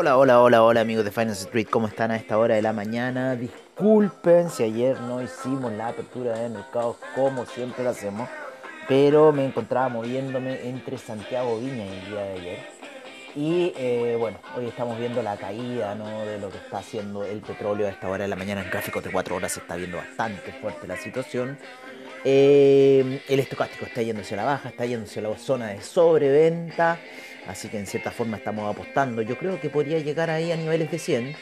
Hola, 0.00 0.16
hola, 0.16 0.40
hola, 0.40 0.62
hola 0.62 0.80
amigos 0.82 1.04
de 1.04 1.10
Finance 1.10 1.42
Street, 1.42 1.66
¿cómo 1.68 1.88
están 1.88 2.12
a 2.12 2.16
esta 2.16 2.38
hora 2.38 2.54
de 2.54 2.62
la 2.62 2.72
mañana? 2.72 3.34
Disculpen 3.34 4.48
si 4.48 4.62
ayer 4.62 5.00
no 5.00 5.20
hicimos 5.20 5.72
la 5.72 5.88
apertura 5.88 6.38
de 6.38 6.48
mercados 6.48 6.98
como 7.16 7.44
siempre 7.44 7.82
lo 7.82 7.90
hacemos, 7.90 8.28
pero 8.86 9.32
me 9.32 9.44
encontraba 9.44 9.88
moviéndome 9.88 10.68
entre 10.68 10.98
Santiago 10.98 11.58
Viña 11.58 11.84
el 11.84 12.10
día 12.10 12.20
de 12.20 12.32
ayer. 12.32 12.58
Y 13.34 13.72
eh, 13.76 14.14
bueno, 14.16 14.38
hoy 14.56 14.66
estamos 14.66 14.96
viendo 15.00 15.20
la 15.20 15.36
caída 15.36 15.96
¿no? 15.96 16.24
de 16.24 16.38
lo 16.38 16.48
que 16.48 16.58
está 16.58 16.78
haciendo 16.78 17.24
el 17.24 17.40
petróleo 17.40 17.88
a 17.88 17.90
esta 17.90 18.08
hora 18.08 18.22
de 18.22 18.28
la 18.28 18.36
mañana. 18.36 18.62
En 18.62 18.70
gráficos 18.70 19.02
de 19.02 19.10
4 19.10 19.34
horas 19.34 19.50
se 19.50 19.58
está 19.58 19.74
viendo 19.74 19.96
bastante 19.96 20.52
fuerte 20.52 20.86
la 20.86 20.96
situación. 20.96 21.58
Eh, 22.24 23.20
el 23.28 23.40
estocástico 23.40 23.86
está 23.86 24.02
yéndose 24.02 24.34
a 24.34 24.38
la 24.38 24.44
baja, 24.44 24.68
está 24.68 24.84
yéndose 24.86 25.20
a 25.20 25.22
la 25.22 25.38
zona 25.38 25.68
de 25.68 25.80
sobreventa. 25.80 26.98
Así 27.46 27.68
que 27.68 27.78
en 27.78 27.86
cierta 27.86 28.10
forma 28.10 28.36
estamos 28.36 28.70
apostando. 28.70 29.22
Yo 29.22 29.38
creo 29.38 29.60
que 29.60 29.70
podría 29.70 29.98
llegar 29.98 30.28
ahí 30.28 30.52
a 30.52 30.56
niveles 30.56 30.90
de 30.90 30.98
100. 30.98 31.34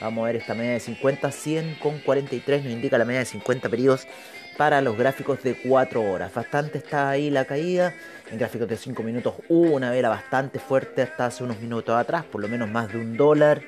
Vamos 0.00 0.22
a 0.22 0.26
ver 0.26 0.36
esta 0.36 0.54
media 0.54 0.72
de 0.72 0.80
50, 0.80 1.30
100 1.30 1.74
con 1.76 2.00
43 2.00 2.64
nos 2.64 2.72
indica 2.72 2.98
la 2.98 3.04
media 3.04 3.20
de 3.20 3.26
50 3.26 3.68
periodos 3.68 4.08
para 4.56 4.80
los 4.80 4.98
gráficos 4.98 5.42
de 5.44 5.54
4 5.54 6.02
horas. 6.02 6.34
Bastante 6.34 6.78
está 6.78 7.10
ahí 7.10 7.30
la 7.30 7.44
caída. 7.44 7.94
En 8.30 8.38
gráficos 8.38 8.68
de 8.68 8.76
5 8.76 9.00
minutos 9.04 9.34
hubo 9.48 9.70
una 9.70 9.92
vela 9.92 10.08
bastante 10.08 10.58
fuerte 10.58 11.02
hasta 11.02 11.26
hace 11.26 11.44
unos 11.44 11.60
minutos 11.60 11.94
atrás, 11.94 12.24
por 12.24 12.40
lo 12.40 12.48
menos 12.48 12.68
más 12.68 12.92
de 12.92 12.98
un 12.98 13.16
dólar. 13.16 13.62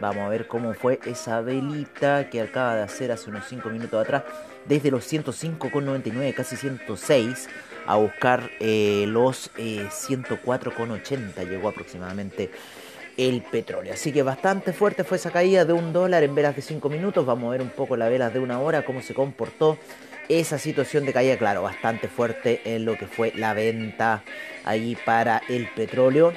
Vamos 0.00 0.24
a 0.24 0.28
ver 0.28 0.46
cómo 0.46 0.74
fue 0.74 0.98
esa 1.06 1.40
velita 1.40 2.28
que 2.28 2.40
acaba 2.40 2.74
de 2.74 2.82
hacer 2.82 3.12
hace 3.12 3.30
unos 3.30 3.44
5 3.48 3.68
minutos 3.70 4.02
atrás. 4.02 4.24
Desde 4.66 4.90
los 4.90 5.10
105,99, 5.10 6.34
casi 6.34 6.56
106 6.56 7.48
a 7.86 7.96
buscar 7.96 8.50
eh, 8.60 9.04
los 9.06 9.50
eh, 9.56 9.86
104,80 9.90 11.48
llegó 11.48 11.68
aproximadamente 11.68 12.50
el 13.16 13.42
petróleo. 13.42 13.92
Así 13.92 14.12
que 14.12 14.22
bastante 14.22 14.72
fuerte 14.72 15.04
fue 15.04 15.18
esa 15.18 15.30
caída 15.30 15.64
de 15.64 15.72
un 15.72 15.92
dólar 15.92 16.24
en 16.24 16.34
velas 16.34 16.56
de 16.56 16.62
5 16.62 16.88
minutos. 16.88 17.24
Vamos 17.24 17.48
a 17.48 17.52
ver 17.52 17.62
un 17.62 17.70
poco 17.70 17.96
las 17.96 18.10
velas 18.10 18.32
de 18.32 18.40
una 18.40 18.58
hora, 18.60 18.84
cómo 18.84 19.00
se 19.00 19.14
comportó 19.14 19.78
esa 20.28 20.58
situación 20.58 21.04
de 21.04 21.12
caída. 21.12 21.36
Claro, 21.36 21.62
bastante 21.62 22.08
fuerte 22.08 22.62
en 22.64 22.84
lo 22.84 22.96
que 22.96 23.06
fue 23.06 23.32
la 23.36 23.54
venta 23.54 24.24
ahí 24.64 24.96
para 25.04 25.42
el 25.48 25.68
petróleo. 25.68 26.32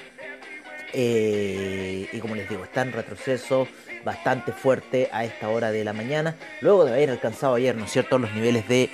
Eh, 0.93 2.07
y 2.11 2.19
como 2.19 2.35
les 2.35 2.47
digo, 2.49 2.63
está 2.63 2.81
en 2.81 2.93
retroceso 2.93 3.67
bastante 4.03 4.53
fuerte 4.53 5.09
a 5.11 5.25
esta 5.25 5.49
hora 5.49 5.71
de 5.71 5.83
la 5.83 5.91
mañana, 5.91 6.35
luego 6.61 6.85
de 6.85 6.93
haber 6.93 7.09
alcanzado 7.09 7.55
ayer, 7.55 7.75
¿no 7.75 7.85
es 7.85 7.91
cierto?, 7.91 8.17
los 8.17 8.31
niveles 8.31 8.67
de 8.67 8.89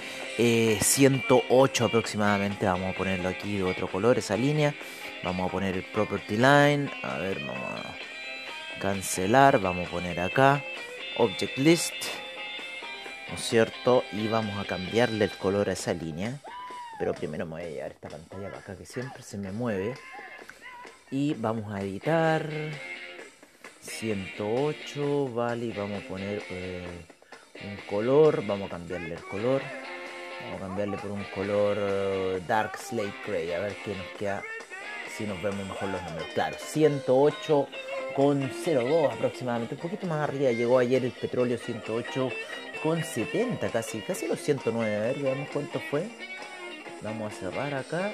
108 0.81 1.83
eh, 1.83 1.87
aproximadamente, 1.87 2.65
vamos 2.65 2.93
a 2.93 2.97
ponerlo 2.97 3.29
aquí 3.29 3.57
de 3.57 3.63
otro 3.63 3.87
color, 3.87 4.17
esa 4.17 4.35
línea, 4.35 4.73
vamos 5.23 5.47
a 5.47 5.51
poner 5.51 5.75
el 5.75 5.83
property 5.83 6.37
line, 6.37 6.89
a 7.03 7.17
ver, 7.19 7.39
vamos 7.45 7.57
a 7.57 8.79
cancelar, 8.81 9.59
vamos 9.59 9.87
a 9.87 9.91
poner 9.91 10.19
acá, 10.19 10.63
object 11.17 11.57
list, 11.59 11.93
¿no 13.29 13.35
es 13.35 13.41
cierto?, 13.41 14.03
y 14.13 14.27
vamos 14.27 14.57
a 14.57 14.67
cambiarle 14.67 15.25
el 15.25 15.31
color 15.31 15.69
a 15.69 15.73
esa 15.73 15.93
línea, 15.93 16.39
pero 16.97 17.13
primero 17.13 17.45
me 17.45 17.51
voy 17.51 17.61
a 17.61 17.69
llevar 17.69 17.91
esta 17.91 18.09
pantalla 18.09 18.47
para 18.47 18.59
acá 18.59 18.75
que 18.75 18.85
siempre 18.85 19.21
se 19.21 19.37
me 19.37 19.51
mueve, 19.51 19.93
y 21.13 21.35
vamos 21.35 21.71
a 21.71 21.79
editar 21.81 22.49
108, 23.81 25.31
vale, 25.31 25.71
vamos 25.77 26.03
a 26.03 26.07
poner 26.07 26.41
eh, 26.49 27.05
un 27.63 27.77
color, 27.87 28.43
vamos 28.47 28.65
a 28.65 28.71
cambiarle 28.71 29.13
el 29.13 29.23
color, 29.25 29.61
vamos 30.41 30.59
a 30.59 30.65
cambiarle 30.65 30.97
por 30.97 31.11
un 31.11 31.23
color 31.25 31.77
eh, 31.79 32.41
Dark 32.47 32.79
Slate 32.79 33.13
Gray, 33.27 33.51
a 33.51 33.59
ver 33.59 33.75
qué 33.85 33.93
nos 33.95 34.07
queda, 34.17 34.41
si 35.15 35.25
nos 35.25 35.39
vemos 35.43 35.67
mejor 35.67 35.89
los 35.89 36.01
números. 36.01 36.27
Claro, 36.33 36.57
108 36.57 37.67
con 38.15 38.49
02 38.65 39.13
aproximadamente, 39.13 39.75
un 39.75 39.81
poquito 39.81 40.07
más 40.07 40.27
arriba 40.27 40.51
llegó 40.51 40.79
ayer 40.79 41.05
el 41.05 41.11
petróleo 41.11 41.59
108 41.59 42.29
con 42.81 43.03
70 43.03 43.69
casi, 43.69 44.01
casi 44.01 44.27
los 44.27 44.39
109, 44.39 44.95
a 44.95 44.99
ver, 44.99 45.19
veamos 45.19 45.47
cuánto 45.53 45.79
fue. 45.79 46.09
Vamos 47.03 47.33
a 47.33 47.35
cerrar 47.35 47.75
acá 47.75 48.11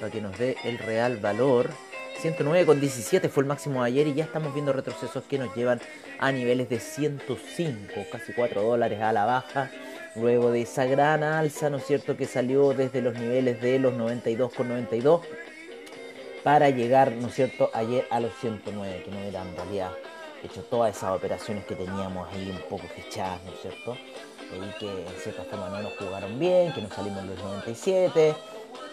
para 0.00 0.10
que 0.10 0.20
nos 0.20 0.36
dé 0.36 0.56
el 0.64 0.78
real 0.78 1.18
valor. 1.18 1.70
109,17 2.24 3.28
fue 3.28 3.42
el 3.42 3.48
máximo 3.48 3.82
de 3.82 3.88
ayer 3.88 4.06
y 4.06 4.14
ya 4.14 4.24
estamos 4.24 4.54
viendo 4.54 4.72
retrocesos 4.72 5.24
que 5.24 5.36
nos 5.36 5.54
llevan 5.54 5.78
a 6.18 6.32
niveles 6.32 6.70
de 6.70 6.80
105, 6.80 7.92
casi 8.10 8.32
4 8.32 8.62
dólares 8.62 9.02
a 9.02 9.12
la 9.12 9.26
baja. 9.26 9.70
Luego 10.16 10.50
de 10.50 10.62
esa 10.62 10.86
gran 10.86 11.22
alza, 11.22 11.68
¿no 11.68 11.76
es 11.76 11.84
cierto?, 11.84 12.16
que 12.16 12.24
salió 12.24 12.72
desde 12.72 13.02
los 13.02 13.12
niveles 13.12 13.60
de 13.60 13.78
los 13.78 13.92
92,92 13.92 15.20
para 16.42 16.70
llegar, 16.70 17.12
¿no 17.12 17.28
es 17.28 17.34
cierto?, 17.34 17.70
ayer 17.74 18.06
a 18.10 18.20
los 18.20 18.32
109, 18.40 19.02
que 19.04 19.10
no 19.10 19.18
eran 19.18 19.48
en 19.48 19.56
realidad 19.56 19.90
hecho 20.42 20.62
todas 20.62 20.96
esas 20.96 21.10
operaciones 21.10 21.66
que 21.66 21.74
teníamos 21.74 22.26
ahí 22.32 22.50
un 22.50 22.70
poco 22.70 22.88
fechadas, 22.88 23.42
¿no 23.44 23.52
es 23.52 23.60
cierto? 23.60 23.98
Y 24.54 24.78
que 24.78 24.88
en 24.88 25.20
cierta 25.22 25.44
forma 25.44 25.68
no 25.68 25.82
nos 25.82 25.92
jugaron 25.98 26.38
bien, 26.38 26.72
que 26.72 26.80
nos 26.80 26.92
salimos 26.94 27.22
los 27.26 27.38
97 27.38 28.34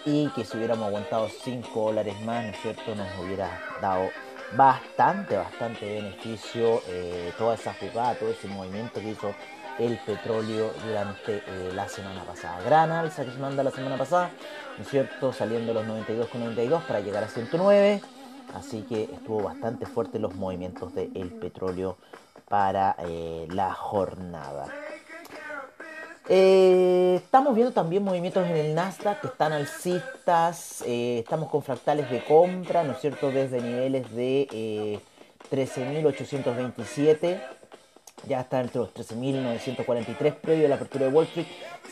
y 0.06 0.30
que 0.30 0.46
si 0.46 0.58
hubiéramos 0.58 0.88
aguantado 0.88 1.30
5 1.30 1.82
dólares 1.82 2.20
más, 2.22 2.44
¿no 2.46 2.52
es 2.52 2.62
cierto?, 2.62 2.96
nos 2.96 3.08
hubiera 3.20 3.60
dado 3.82 4.10
bastante, 4.56 5.38
bastante 5.38 5.86
beneficio 5.86 6.82
eh, 6.88 7.32
toda 7.38 7.56
esa 7.56 7.74
jugada, 7.74 8.16
todo 8.16 8.30
ese 8.30 8.48
movimiento 8.48 9.00
que 9.00 9.12
hizo 9.12 9.34
el 9.80 9.98
petróleo 10.00 10.72
durante 10.86 11.38
eh, 11.38 11.72
la 11.74 11.88
semana 11.88 12.24
pasada. 12.24 12.62
Gran 12.62 12.92
alza 12.92 13.26
que 13.26 13.32
se 13.32 13.40
manda 13.40 13.64
la 13.64 13.72
semana 13.72 13.98
pasada, 13.98 14.32
¿no 14.78 14.84
es 14.84 14.90
cierto?, 14.90 15.34
saliendo 15.34 15.74
los 15.74 15.86
92,92 15.86 16.82
para 16.82 17.00
llegar 17.00 17.24
a 17.24 17.28
109. 17.28 18.02
Así 18.54 18.82
que 18.82 19.04
estuvo 19.04 19.44
bastante 19.44 19.86
fuerte 19.86 20.20
los 20.20 20.36
movimientos 20.36 20.94
del 20.94 21.32
petróleo 21.40 21.98
para 22.50 22.98
eh, 23.00 23.48
la 23.50 23.74
jornada. 23.74 24.68
Eh, 26.30 27.16
estamos 27.24 27.56
viendo 27.56 27.74
también 27.74 28.04
movimientos 28.04 28.46
en 28.46 28.56
el 28.56 28.76
Nasdaq 28.76 29.22
que 29.22 29.28
están 29.28 29.54
alcistas. 29.54 30.84
Eh, 30.86 31.20
estamos 31.20 31.50
con 31.50 31.64
fractales 31.64 32.10
de 32.12 32.24
compra, 32.24 32.84
¿no 32.84 32.94
es 32.94 33.00
cierto? 33.00 33.32
Desde 33.32 33.62
niveles 33.62 34.14
de 34.14 35.00
13.827. 35.50 37.18
Eh, 37.24 37.42
ya 38.28 38.42
está 38.42 38.62
entre 38.62 38.80
los 38.80 38.94
13.943 38.94 40.36
previo 40.36 40.68
a 40.68 40.70
la 40.70 40.76
apertura 40.76 41.06
de 41.06 41.12
Wall 41.12 41.26
Street. 41.26 41.48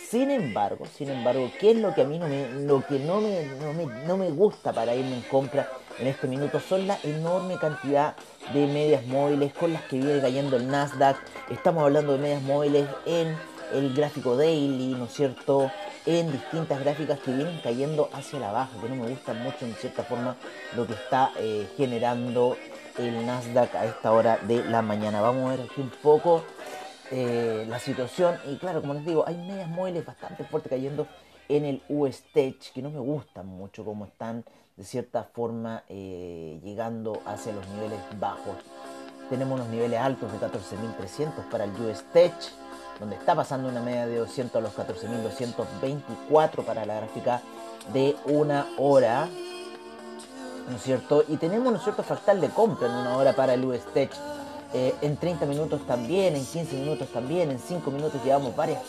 Sin 0.10 0.30
embargo, 0.30 0.86
sin 0.86 1.10
embargo, 1.10 1.50
¿qué 1.60 1.72
es 1.72 1.78
lo 1.78 1.94
que 1.96 2.02
a 2.02 2.06
mí 2.06 2.20
no 2.20 2.28
me, 2.28 2.50
lo 2.52 2.86
que 2.86 3.00
no 3.00 3.20
me, 3.20 3.46
no 3.60 3.74
me, 3.74 3.86
no 4.06 4.18
me 4.18 4.30
gusta 4.30 4.72
para 4.72 4.94
irme 4.94 5.16
en 5.16 5.22
compra 5.24 5.68
en 5.98 6.06
este 6.06 6.28
minuto? 6.28 6.60
Son 6.60 6.86
la 6.86 7.00
enorme 7.04 7.58
cantidad 7.58 8.16
de 8.54 8.68
medias 8.68 9.06
móviles 9.08 9.54
con 9.54 9.74
las 9.74 9.82
que 9.84 9.98
viene 9.98 10.22
cayendo 10.22 10.56
el 10.56 10.68
Nasdaq. 10.68 11.18
Estamos 11.50 11.84
hablando 11.84 12.14
de 12.14 12.20
medias 12.20 12.44
móviles 12.44 12.88
en 13.08 13.36
el 13.74 13.94
gráfico 13.94 14.36
daily, 14.36 14.96
¿no 14.96 15.06
es 15.06 15.14
cierto? 15.14 15.72
En 16.06 16.32
distintas 16.32 16.80
gráficas 16.80 17.20
que 17.20 17.32
vienen 17.32 17.60
cayendo 17.62 18.10
hacia 18.14 18.40
la 18.40 18.52
baja, 18.52 18.72
que 18.82 18.90
no 18.90 18.96
me 18.96 19.10
gusta 19.10 19.34
mucho 19.34 19.66
en 19.66 19.74
cierta 19.76 20.04
forma 20.04 20.36
lo 20.76 20.88
que 20.88 20.94
está 20.94 21.32
eh, 21.38 21.68
generando 21.78 22.56
el 22.98 23.26
Nasdaq 23.26 23.76
a 23.76 23.86
esta 23.86 24.12
hora 24.12 24.38
de 24.48 24.64
la 24.66 24.82
mañana. 24.82 25.22
Vamos 25.22 25.48
a 25.48 25.56
ver 25.56 25.68
aquí 25.70 25.82
un 25.82 25.92
poco 26.02 26.44
eh, 27.12 27.66
la 27.68 27.80
situación 27.80 28.38
y 28.48 28.58
claro, 28.58 28.82
como 28.82 28.94
les 28.94 29.06
digo, 29.06 29.24
hay 29.28 29.36
medias 29.36 29.70
móviles 29.70 30.06
bastante 30.06 30.44
fuertes 30.44 30.70
cayendo 30.70 31.08
en 31.48 31.66
el 31.66 31.82
US 31.90 32.24
Tech 32.34 32.72
que 32.74 32.82
no 32.82 32.92
me 32.92 33.00
gustan 33.00 33.48
mucho 33.48 33.84
como 33.84 34.06
están 34.06 34.46
de 34.78 34.84
cierta 34.84 35.24
forma 35.24 35.84
eh, 35.90 36.60
llegando 36.64 37.22
hacia 37.26 37.52
los 37.52 37.68
niveles 37.70 38.00
bajos. 38.20 38.56
Tenemos 39.30 39.60
los 39.60 39.68
niveles 39.68 40.00
altos 40.00 40.32
de 40.32 40.40
14.300 40.40 41.50
para 41.52 41.66
el 41.66 41.72
US 41.82 42.04
Tech 42.14 42.34
donde 43.00 43.16
está 43.16 43.36
pasando 43.36 43.70
una 43.70 43.82
media 43.82 44.06
de 44.06 44.18
200 44.18 44.56
a 44.56 44.62
los 44.62 44.76
14.224 44.76 46.64
para 46.66 46.86
la 46.86 46.96
gráfica 46.96 47.42
de 47.94 48.16
una 48.26 48.68
hora. 48.78 49.28
¿No 50.70 50.76
es 50.76 50.84
cierto? 50.84 51.24
Y 51.28 51.38
tenemos, 51.38 51.72
¿no 51.72 51.78
es 51.78 51.84
cierto?, 51.84 52.04
fractal 52.04 52.42
de 52.42 52.50
compra 52.50 52.88
en 52.88 52.94
una 52.94 53.18
hora 53.18 53.34
para 53.34 53.54
el 53.54 53.66
US 53.66 53.86
Tech. 53.94 54.12
Eh, 54.74 54.94
en 55.02 55.18
30 55.18 55.48
minutos 55.48 55.82
también, 55.88 56.36
en 56.36 56.46
15 56.46 56.76
minutos 56.76 57.08
también, 57.08 57.50
en 57.50 57.60
5 57.60 57.90
minutos 57.90 58.24
llevamos 58.24 58.56
varias 58.56 58.84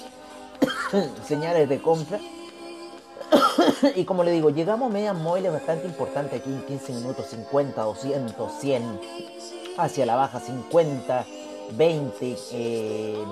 señales 1.27 1.69
de 1.69 1.81
compra. 1.81 2.19
y 3.97 4.05
como 4.05 4.25
le 4.25 4.33
digo, 4.33 4.51
llegamos 4.51 4.91
a 4.91 4.93
medias 4.93 5.17
móviles 5.17 5.53
bastante 5.53 5.87
importantes 5.87 6.41
aquí 6.41 6.51
en 6.51 6.67
15 6.67 6.93
minutos, 6.95 7.27
50, 7.31 7.81
200, 7.81 8.53
100, 8.61 9.01
hacia 9.79 10.05
la 10.05 10.17
baja 10.17 10.41
50, 10.41 11.25
20, 11.73 12.37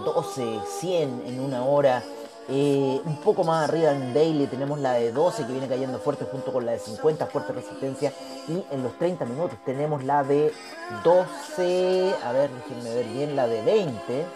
12, 0.04 0.60
100 0.80 1.22
en 1.26 1.40
una 1.40 1.64
hora. 1.64 2.02
Eh, 2.50 3.02
un 3.04 3.16
poco 3.16 3.44
más 3.44 3.68
arriba 3.68 3.90
en 3.90 4.14
daily 4.14 4.46
tenemos 4.46 4.78
la 4.78 4.94
de 4.94 5.12
12 5.12 5.44
que 5.44 5.52
viene 5.52 5.68
cayendo 5.68 5.98
fuerte 5.98 6.24
junto 6.24 6.50
con 6.50 6.64
la 6.64 6.72
de 6.72 6.78
50, 6.78 7.26
fuerte 7.26 7.52
resistencia. 7.52 8.12
Y 8.48 8.64
en 8.70 8.82
los 8.82 8.96
30 8.98 9.24
minutos 9.26 9.58
tenemos 9.64 10.02
la 10.04 10.24
de 10.24 10.52
12, 11.04 12.14
a 12.24 12.32
ver, 12.32 12.50
déjenme 12.50 12.94
ver 12.94 13.06
bien, 13.06 13.36
la 13.36 13.46
de 13.46 13.62
20. 13.62 14.26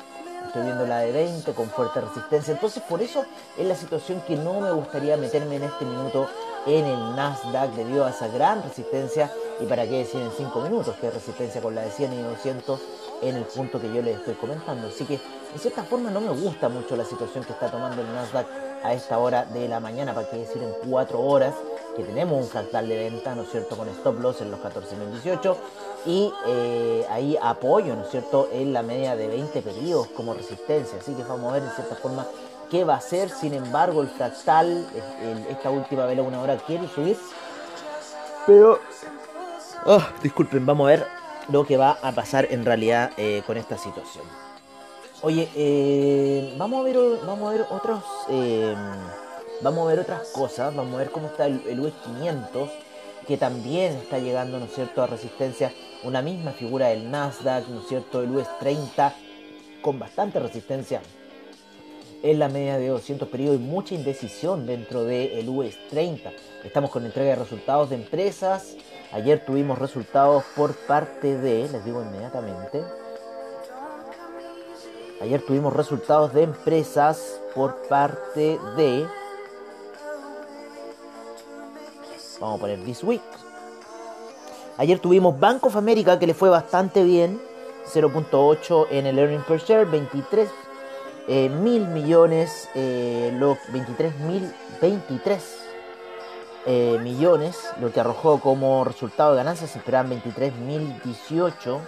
Estoy 0.46 0.62
viendo 0.62 0.86
la 0.86 0.98
de 0.98 1.12
20 1.12 1.52
con 1.54 1.70
fuerte 1.70 2.00
resistencia. 2.02 2.52
Entonces 2.52 2.82
por 2.82 3.00
eso 3.00 3.24
es 3.56 3.66
la 3.66 3.74
situación 3.74 4.20
que 4.26 4.36
no 4.36 4.60
me 4.60 4.72
gustaría 4.72 5.16
meterme 5.16 5.56
en 5.56 5.64
este 5.64 5.86
minuto 5.86 6.28
en 6.66 6.84
el 6.84 7.16
Nasdaq 7.16 7.70
debido 7.72 8.04
a 8.04 8.10
esa 8.10 8.28
gran 8.28 8.62
resistencia 8.62 9.32
y 9.62 9.66
para 9.66 9.86
qué 9.86 9.98
decir 9.98 10.20
en 10.20 10.30
5 10.30 10.60
minutos, 10.60 10.96
que 11.00 11.10
resistencia 11.10 11.60
con 11.60 11.74
la 11.74 11.82
de 11.82 11.90
100 11.90 12.12
y 12.12 12.22
200 12.22 12.80
en 13.22 13.36
el 13.36 13.44
punto 13.44 13.80
que 13.80 13.92
yo 13.92 14.02
les 14.02 14.16
estoy 14.16 14.34
comentando. 14.34 14.88
Así 14.88 15.04
que 15.04 15.14
en 15.14 15.58
cierta 15.60 15.84
forma 15.84 16.10
no 16.10 16.20
me 16.20 16.30
gusta 16.30 16.68
mucho 16.68 16.96
la 16.96 17.04
situación 17.04 17.44
que 17.44 17.52
está 17.52 17.70
tomando 17.70 18.02
el 18.02 18.12
Nasdaq 18.12 18.46
a 18.82 18.92
esta 18.92 19.18
hora 19.18 19.44
de 19.44 19.68
la 19.68 19.78
mañana, 19.78 20.14
para 20.14 20.28
qué 20.28 20.38
decir 20.38 20.62
en 20.62 20.90
4 20.90 21.20
horas, 21.20 21.54
que 21.96 22.02
tenemos 22.02 22.42
un 22.42 22.48
fractal 22.48 22.88
de 22.88 22.96
venta, 22.96 23.34
¿no 23.34 23.42
es 23.42 23.50
cierto?, 23.50 23.76
con 23.76 23.88
stop 23.88 24.18
loss 24.18 24.40
en 24.40 24.50
los 24.50 24.58
14.018 24.60 25.56
y 26.06 26.32
eh, 26.46 27.06
ahí 27.10 27.38
apoyo, 27.40 27.94
¿no 27.94 28.02
es 28.02 28.10
cierto?, 28.10 28.48
en 28.52 28.72
la 28.72 28.82
media 28.82 29.14
de 29.14 29.28
20 29.28 29.62
periodos 29.62 30.08
como 30.08 30.34
resistencia. 30.34 30.98
Así 30.98 31.14
que 31.14 31.22
vamos 31.22 31.50
a 31.50 31.54
ver 31.54 31.62
en 31.62 31.70
cierta 31.70 31.94
forma 31.94 32.26
qué 32.70 32.82
va 32.82 32.96
a 32.96 33.00
ser. 33.00 33.28
Sin 33.28 33.54
embargo, 33.54 34.02
el 34.02 34.08
fractal, 34.08 34.88
esta 35.48 35.70
última 35.70 36.06
vela 36.06 36.22
una 36.22 36.40
hora 36.40 36.56
quiere 36.56 36.88
subir. 36.88 37.16
Pero, 38.46 38.80
oh, 39.86 40.02
disculpen, 40.22 40.64
vamos 40.66 40.86
a 40.86 40.90
ver 40.90 41.06
lo 41.48 41.66
que 41.66 41.76
va 41.76 41.98
a 42.02 42.12
pasar 42.12 42.48
en 42.50 42.64
realidad 42.64 43.12
eh, 43.16 43.42
con 43.46 43.56
esta 43.56 43.76
situación. 43.76 44.24
Oye, 45.22 45.48
eh, 45.54 46.54
vamos 46.58 46.80
a 46.80 46.84
ver, 46.84 46.96
vamos 47.24 47.48
a 47.48 47.52
ver 47.52 47.66
otros, 47.70 48.02
vamos 49.62 49.84
a 49.84 49.88
ver 49.90 50.00
otras 50.00 50.28
cosas. 50.28 50.74
Vamos 50.74 50.94
a 50.94 50.98
ver 50.98 51.10
cómo 51.10 51.28
está 51.28 51.46
el, 51.46 51.62
el 51.68 51.78
US 51.80 51.94
500 52.04 52.70
que 53.26 53.36
también 53.36 53.92
está 53.94 54.18
llegando, 54.18 54.58
¿no 54.58 54.64
es 54.64 54.74
cierto?, 54.74 55.02
a 55.02 55.06
resistencia 55.06 55.72
una 56.02 56.22
misma 56.22 56.52
figura 56.52 56.88
del 56.88 57.10
Nasdaq, 57.10 57.68
¿no 57.68 57.80
es 57.80 57.88
cierto? 57.88 58.22
El 58.22 58.30
US 58.30 58.48
30 58.58 59.14
con 59.80 59.98
bastante 59.98 60.40
resistencia 60.40 61.00
en 62.22 62.38
la 62.38 62.48
media 62.48 62.78
de 62.78 62.88
200 62.88 63.28
periodos 63.28 63.60
y 63.60 63.62
mucha 63.62 63.94
indecisión 63.94 64.66
dentro 64.66 65.04
del 65.04 65.48
US 65.48 65.76
30. 65.90 66.32
Estamos 66.64 66.90
con 66.90 67.04
entrega 67.04 67.30
de 67.30 67.36
resultados 67.36 67.90
de 67.90 67.96
empresas. 67.96 68.76
Ayer 69.12 69.44
tuvimos 69.44 69.78
resultados 69.78 70.44
por 70.56 70.74
parte 70.74 71.36
de, 71.36 71.68
les 71.68 71.84
digo 71.84 72.02
inmediatamente, 72.02 72.82
ayer 75.20 75.42
tuvimos 75.44 75.72
resultados 75.72 76.32
de 76.32 76.44
empresas 76.44 77.40
por 77.54 77.76
parte 77.88 78.58
de, 78.76 79.06
vamos 82.40 82.58
a 82.58 82.60
poner 82.60 82.82
this 82.84 83.02
week, 83.04 83.22
Ayer 84.78 84.98
tuvimos 84.98 85.38
Bank 85.38 85.66
of 85.66 85.76
America 85.76 86.18
que 86.18 86.26
le 86.26 86.32
fue 86.32 86.48
bastante 86.48 87.04
bien, 87.04 87.40
0.8 87.92 88.86
en 88.90 89.06
el 89.06 89.18
earning 89.18 89.42
per 89.42 89.60
share, 89.60 89.84
23 89.84 90.48
eh, 91.28 91.48
mil 91.48 91.86
millones, 91.88 92.68
eh, 92.74 93.36
23 93.72 94.18
mil 94.20 94.52
23 94.80 95.58
eh, 96.66 96.98
millones, 97.02 97.58
lo 97.80 97.92
que 97.92 98.00
arrojó 98.00 98.40
como 98.40 98.84
resultado 98.84 99.32
de 99.32 99.38
ganancias, 99.38 99.74
esperaban 99.76 100.10
23 100.10 100.54
mil 100.56 101.00
18, 101.04 101.80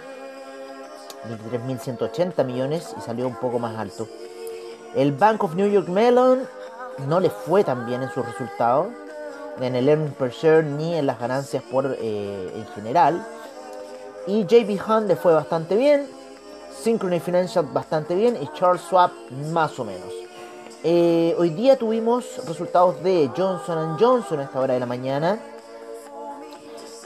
23 1.29 1.63
mil 1.63 1.79
180 1.79 2.43
millones 2.43 2.93
y 2.97 3.01
salió 3.01 3.27
un 3.27 3.35
poco 3.35 3.59
más 3.59 3.77
alto. 3.77 4.07
El 4.95 5.11
Bank 5.11 5.43
of 5.43 5.55
New 5.55 5.67
York 5.67 5.89
Mellon 5.89 6.47
no 7.07 7.19
le 7.19 7.29
fue 7.29 7.63
tan 7.63 7.85
bien 7.85 8.03
en 8.03 8.09
sus 8.11 8.25
resultados 8.25 8.87
en 9.61 9.75
el 9.75 9.87
earnings 9.87 10.15
per 10.15 10.31
share 10.31 10.63
ni 10.63 10.95
en 10.95 11.05
las 11.05 11.19
ganancias 11.19 11.63
por 11.63 11.95
eh, 11.99 12.51
en 12.55 12.65
general. 12.73 13.25
Y 14.27 14.45
JB 14.45 14.79
Hunt 14.87 15.07
le 15.07 15.15
fue 15.15 15.33
bastante 15.33 15.75
bien, 15.75 16.07
Synchrony 16.81 17.19
Financial 17.19 17.65
bastante 17.71 18.15
bien 18.15 18.37
y 18.41 18.47
Charles 18.53 18.81
Swap 18.81 19.11
más 19.51 19.79
o 19.79 19.85
menos. 19.85 20.13
Eh, 20.83 21.35
hoy 21.39 21.49
día 21.49 21.77
tuvimos 21.77 22.45
resultados 22.47 23.01
de 23.03 23.31
Johnson 23.35 23.97
Johnson 23.99 24.39
a 24.39 24.43
esta 24.43 24.59
hora 24.59 24.75
de 24.75 24.79
la 24.79 24.85
mañana, 24.85 25.39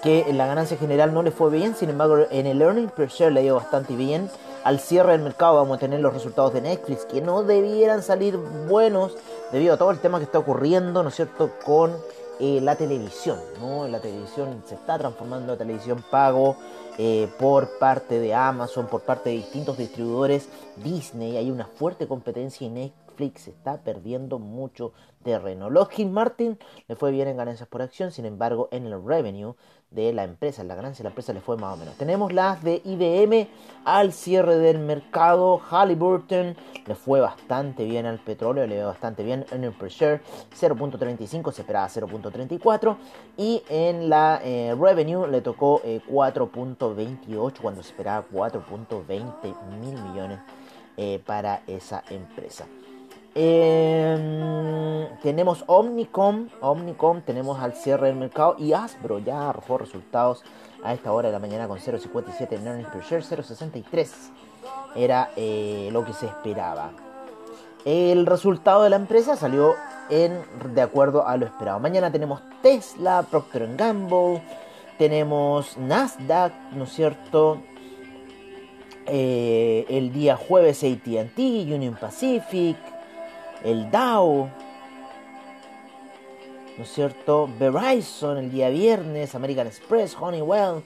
que 0.04 0.22
en 0.28 0.38
la 0.38 0.48
ganancia 0.48 0.78
general 0.78 1.14
no 1.14 1.24
le 1.24 1.32
fue 1.32 1.50
bien, 1.50 1.76
sin 1.76 1.90
embargo 1.90 2.18
en 2.30 2.46
el 2.46 2.62
earnings 2.62 2.92
per 2.92 3.10
share 3.10 3.32
le 3.32 3.42
dio 3.42 3.56
bastante 3.56 3.96
bien. 3.96 4.30
Al 4.66 4.80
cierre 4.80 5.14
del 5.14 5.22
mercado 5.22 5.56
vamos 5.56 5.78
a 5.78 5.80
tener 5.80 6.02
los 6.02 6.14
resultados 6.14 6.54
de 6.54 6.62
Netflix, 6.62 7.06
que 7.06 7.22
no 7.22 7.44
debieran 7.44 8.04
salir 8.04 8.36
buenos 8.38 9.16
debido 9.54 9.76
a 9.76 9.78
todo 9.78 9.92
el 9.92 10.00
tema 10.00 10.18
que 10.18 10.26
está 10.26 10.40
ocurriendo, 10.40 11.02
¿no 11.02 11.10
es 11.10 11.16
cierto?, 11.16 11.52
con 11.66 11.96
eh, 12.42 12.60
la 12.62 12.76
televisión, 12.76 13.40
¿no? 13.62 13.88
La 13.88 14.00
televisión 14.00 14.62
se 14.68 14.76
está 14.76 14.98
transformando 14.98 15.54
en 15.54 15.60
televisión 15.60 16.04
pago 16.10 16.58
eh, 17.02 17.30
por 17.40 17.80
parte 17.80 18.20
de 18.20 18.34
Amazon, 18.34 18.88
por 18.88 19.04
parte 19.04 19.30
de 19.30 19.38
distintos 19.38 19.78
distribuidores 19.78 20.50
Disney. 20.84 21.38
Hay 21.38 21.50
una 21.50 21.66
fuerte 21.66 22.10
competencia 22.10 22.68
y 22.68 22.70
Netflix 22.70 23.48
está 23.48 23.78
perdiendo 23.78 24.38
mucho 24.38 24.92
terreno. 25.24 25.70
Lockheed 25.70 26.08
Martin 26.08 26.60
le 26.90 26.98
fue 26.98 27.12
bien 27.12 27.30
en 27.30 27.38
ganancias 27.38 27.70
por 27.70 27.82
acción, 27.82 28.12
sin 28.12 28.26
embargo, 28.26 28.68
en 28.72 28.86
el 28.86 29.02
revenue 29.02 29.56
de 29.92 30.14
la 30.14 30.24
empresa, 30.24 30.64
la 30.64 30.76
ganancia 30.76 31.02
de 31.02 31.06
la 31.06 31.10
empresa 31.10 31.34
le 31.34 31.42
fue 31.42 31.58
más 31.58 31.74
o 31.74 31.78
menos. 31.78 31.96
Tenemos 31.96 32.32
las 32.32 32.64
de 32.64 32.82
IBM 32.86 33.48
al 33.86 34.14
cierre 34.14 34.58
del 34.58 34.78
mercado. 34.78 35.58
Halliburton 35.58 36.56
le 36.86 36.96
fue 36.96 37.20
bastante 37.20 37.86
bien 37.86 38.06
al 38.06 38.20
petróleo, 38.20 38.68
le 38.68 38.76
dio 38.76 38.88
bastante 38.88 39.24
bien. 39.24 39.46
en 39.52 39.64
el 39.64 39.72
per 39.72 39.90
share 39.90 40.22
0.35, 40.60 41.52
se 41.52 41.62
esperaba 41.62 41.88
0.34. 41.88 42.98
Y 43.38 43.64
en 43.70 44.10
la 44.10 44.40
eh, 44.44 44.76
revenue 44.80 45.28
le 45.28 45.42
tocó 45.42 45.82
4.28 45.82 47.50
eh, 47.50 47.54
cuando 47.60 47.82
se 47.82 47.90
esperaba 47.90 48.26
4.20 48.32 49.56
mil 49.80 50.02
millones 50.04 50.40
eh, 50.98 51.20
para 51.26 51.64
esa 51.66 52.04
empresa. 52.10 52.66
Em, 53.42 55.08
tenemos 55.22 55.64
Omnicom, 55.68 56.50
Omnicom, 56.60 57.22
tenemos 57.22 57.58
al 57.62 57.72
cierre 57.72 58.08
del 58.08 58.18
mercado 58.18 58.58
y 58.60 58.74
Asbro 58.74 59.20
ya 59.20 59.50
arrojó 59.50 59.78
resultados 59.78 60.44
a 60.84 60.94
esta 60.94 61.14
hora 61.14 61.30
de 61.30 61.32
la 61.32 61.40
mañana 61.40 61.66
con 61.70 61.80
0.57 61.80 62.52
en 62.52 62.68
earnings 62.68 62.90
per 62.90 63.02
share, 63.02 63.24
0.63 63.24 64.10
era 64.94 65.32
eh, 65.38 65.88
lo 65.94 66.04
que 66.04 66.12
se 66.12 66.26
esperaba. 66.26 66.92
El 67.86 68.26
resultado 68.26 68.84
de 68.84 68.90
la 68.90 68.98
empresa 68.98 69.38
salió 69.38 69.76
en 70.10 70.42
de 70.74 70.82
acuerdo 70.82 71.26
a 71.26 71.38
lo 71.38 71.46
esperado. 71.46 71.80
Mañana 71.80 72.12
tenemos 72.12 72.42
Tesla, 72.62 73.26
Procter 73.32 73.74
Gamble, 73.78 74.44
tenemos 74.98 75.78
Nasdaq, 75.78 76.52
¿no 76.74 76.84
es 76.84 76.92
cierto? 76.92 77.62
Eh, 79.06 79.86
el 79.88 80.12
día 80.12 80.36
jueves 80.36 80.84
ATT, 80.84 81.40
Union 81.40 81.96
Pacific, 81.98 82.76
el 83.64 83.90
Dow, 83.92 84.50
¿no 86.78 86.84
es 86.84 86.92
cierto? 86.92 87.50
Verizon 87.60 88.38
el 88.38 88.52
día 88.52 88.70
viernes, 88.70 89.36
American 89.36 89.68
Express, 89.68 90.16
Honeywell. 90.20 90.84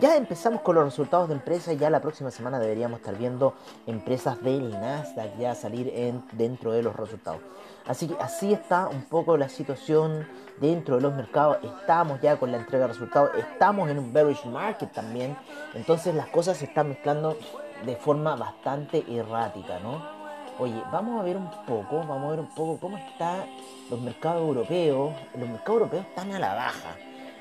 Ya 0.00 0.16
empezamos 0.16 0.60
con 0.60 0.76
los 0.76 0.84
resultados 0.84 1.28
de 1.28 1.34
empresas 1.34 1.76
ya 1.76 1.90
la 1.90 2.00
próxima 2.00 2.30
semana 2.30 2.60
deberíamos 2.60 3.00
estar 3.00 3.16
viendo 3.16 3.54
empresas 3.86 4.40
del 4.42 4.70
Nasdaq 4.70 5.36
ya 5.38 5.54
salir 5.56 5.92
en, 5.94 6.22
dentro 6.32 6.72
de 6.72 6.82
los 6.82 6.94
resultados. 6.94 7.40
Así 7.86 8.06
que 8.06 8.14
así 8.20 8.52
está 8.52 8.86
un 8.86 9.02
poco 9.02 9.36
la 9.36 9.48
situación 9.48 10.28
dentro 10.60 10.96
de 10.96 11.02
los 11.02 11.14
mercados. 11.14 11.58
Estamos 11.62 12.20
ya 12.20 12.36
con 12.36 12.52
la 12.52 12.58
entrega 12.58 12.86
de 12.86 12.92
resultados, 12.92 13.30
estamos 13.36 13.90
en 13.90 13.98
un 13.98 14.12
bearish 14.12 14.44
market 14.44 14.92
también. 14.92 15.36
Entonces 15.74 16.14
las 16.14 16.28
cosas 16.28 16.58
se 16.58 16.66
están 16.66 16.90
mezclando 16.90 17.36
de 17.84 17.96
forma 17.96 18.36
bastante 18.36 19.04
errática, 19.08 19.80
¿no? 19.80 20.17
Oye, 20.60 20.82
vamos 20.90 21.20
a 21.20 21.22
ver 21.22 21.36
un 21.36 21.48
poco, 21.66 21.98
vamos 21.98 22.24
a 22.24 22.30
ver 22.30 22.40
un 22.40 22.48
poco 22.48 22.78
cómo 22.80 22.98
están 22.98 23.44
los 23.88 24.00
mercados 24.00 24.42
europeos. 24.42 25.12
Los 25.38 25.48
mercados 25.48 25.82
europeos 25.82 26.06
están 26.06 26.32
a 26.32 26.40
la 26.40 26.52
baja 26.52 26.96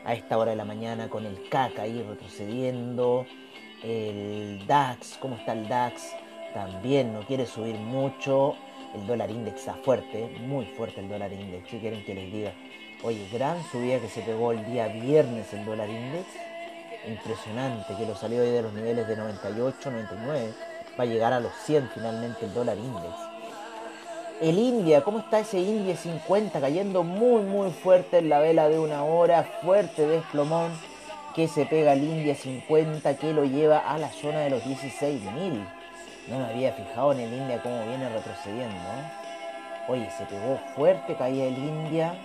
a 0.06 0.14
esta 0.14 0.38
hora 0.38 0.52
de 0.52 0.58
la 0.58 0.66
mañana 0.66 1.10
con 1.10 1.26
el 1.26 1.50
CAC 1.50 1.80
ahí 1.80 2.06
retrocediendo. 2.08 3.26
El 3.82 4.68
DAX, 4.68 5.18
cómo 5.20 5.36
está 5.36 5.54
el 5.54 5.68
DAX, 5.68 6.12
también 6.54 7.12
no 7.12 7.22
quiere 7.22 7.48
subir 7.48 7.78
mucho. 7.78 8.54
El 8.94 9.08
dólar 9.08 9.32
index 9.32 9.62
está 9.62 9.74
fuerte, 9.74 10.38
muy 10.42 10.66
fuerte 10.66 11.00
el 11.00 11.10
dólar 11.10 11.34
index. 11.34 11.72
Si 11.72 11.80
quieren 11.80 12.06
que 12.06 12.14
les 12.14 12.32
diga, 12.32 12.54
oye, 13.04 13.28
gran 13.34 13.64
subida 13.72 14.00
que 14.00 14.10
se 14.10 14.22
pegó 14.22 14.52
el 14.52 14.64
día 14.68 14.90
viernes 14.90 15.52
el 15.54 15.66
dólar 15.66 15.90
index. 15.90 16.28
Impresionante, 17.08 17.96
que 17.96 18.06
lo 18.06 18.16
salió 18.16 18.44
ahí 18.44 18.52
de 18.52 18.62
los 18.62 18.74
niveles 18.74 19.08
de 19.08 19.16
98, 19.16 19.90
99 19.90 20.54
va 20.98 21.04
a 21.04 21.08
llegar 21.08 21.34
a 21.34 21.40
los 21.40 21.54
100 21.66 21.90
finalmente 21.94 22.46
el 22.46 22.54
dólar 22.54 22.78
index. 22.78 23.16
El 24.42 24.60
India, 24.60 25.02
¿cómo 25.02 25.20
está 25.20 25.40
ese 25.40 25.60
India 25.60 25.96
50? 25.96 26.60
Cayendo 26.62 27.04
muy 27.04 27.42
muy 27.42 27.72
fuerte 27.72 28.20
en 28.20 28.30
la 28.30 28.40
vela 28.40 28.70
de 28.70 28.78
una 28.78 29.04
hora, 29.04 29.44
fuerte 29.64 30.08
desplomón 30.08 30.72
que 31.34 31.48
se 31.48 31.66
pega 31.66 31.94
el 31.94 32.04
India 32.04 32.36
50 32.36 33.18
que 33.18 33.34
lo 33.34 33.46
lleva 33.46 33.80
a 33.80 33.98
la 33.98 34.10
zona 34.10 34.40
de 34.40 34.52
los 34.52 34.64
16.000. 34.64 35.68
No 36.28 36.40
me 36.40 36.46
había 36.46 36.74
fijado 36.74 37.14
en 37.14 37.22
el 37.22 37.34
India 37.34 37.62
cómo 37.64 37.84
viene 37.86 38.10
retrocediendo. 38.10 38.76
Oye, 39.88 40.10
se 40.18 40.26
pegó 40.26 40.60
fuerte, 40.76 41.16
caía 41.16 41.46
el 41.46 41.58
India 41.58 42.16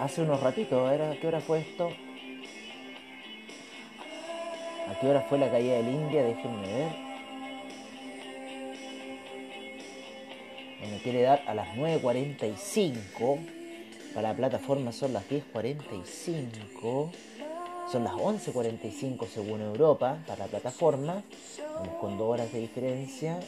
hace 0.00 0.22
unos 0.22 0.40
ratitos. 0.40 0.90
¿a 0.90 1.12
qué 1.20 1.26
hora 1.26 1.40
fue 1.40 1.60
esto? 1.60 1.90
¿A 4.88 5.00
qué 5.00 5.08
hora 5.08 5.20
fue 5.22 5.38
la 5.38 5.50
caída 5.50 5.74
del 5.74 5.88
India? 5.88 6.22
Déjenme 6.22 6.66
ver. 6.66 7.07
Me 10.86 10.98
quiere 11.02 11.22
dar 11.22 11.42
a 11.46 11.54
las 11.54 11.68
9.45. 11.76 13.38
Para 14.14 14.30
la 14.30 14.36
plataforma 14.36 14.92
son 14.92 15.12
las 15.12 15.28
10.45. 15.28 17.10
Son 17.90 18.04
las 18.04 18.12
11.45 18.12 19.26
según 19.26 19.62
Europa 19.62 20.18
para 20.26 20.44
la 20.44 20.46
plataforma. 20.46 21.22
Vamos 21.74 21.94
con 22.00 22.18
dos 22.18 22.28
horas 22.28 22.52
de 22.52 22.60
diferencia. 22.60 23.40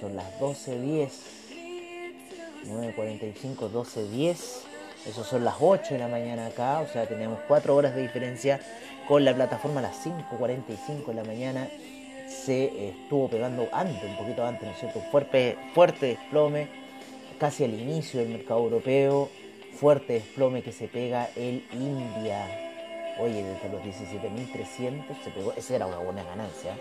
Son 0.00 0.16
las 0.16 0.26
12.10. 0.40 1.10
9.45, 2.66 3.70
12.10. 3.70 4.36
Eso 5.06 5.24
son 5.24 5.44
las 5.44 5.56
8 5.60 5.94
de 5.94 5.98
la 5.98 6.08
mañana 6.08 6.46
acá. 6.46 6.80
O 6.80 6.86
sea, 6.86 7.06
tenemos 7.06 7.40
4 7.48 7.74
horas 7.74 7.94
de 7.94 8.02
diferencia 8.02 8.60
con 9.08 9.24
la 9.24 9.34
plataforma 9.34 9.80
a 9.80 9.82
las 9.82 10.06
5.45 10.06 11.06
de 11.06 11.14
la 11.14 11.24
mañana. 11.24 11.68
Se 12.44 12.88
estuvo 12.88 13.28
pegando 13.28 13.68
antes, 13.72 14.02
un 14.02 14.16
poquito 14.16 14.44
antes, 14.44 14.64
¿no 14.64 14.70
es 14.72 14.78
cierto? 14.80 15.00
Fuerte, 15.10 15.56
fuerte 15.74 16.06
desplome, 16.06 16.68
casi 17.38 17.64
al 17.64 17.74
inicio 17.74 18.20
del 18.20 18.30
mercado 18.30 18.60
europeo. 18.60 19.28
Fuerte 19.74 20.14
desplome 20.14 20.62
que 20.62 20.72
se 20.72 20.86
pega 20.86 21.30
el 21.34 21.64
India 21.72 22.46
Oye, 23.18 23.42
desde 23.44 23.68
los 23.68 23.82
17.300 23.82 25.22
se 25.22 25.30
pegó. 25.30 25.52
Esa 25.52 25.76
era 25.76 25.86
una 25.86 25.98
buena 25.98 26.24
ganancia. 26.24 26.76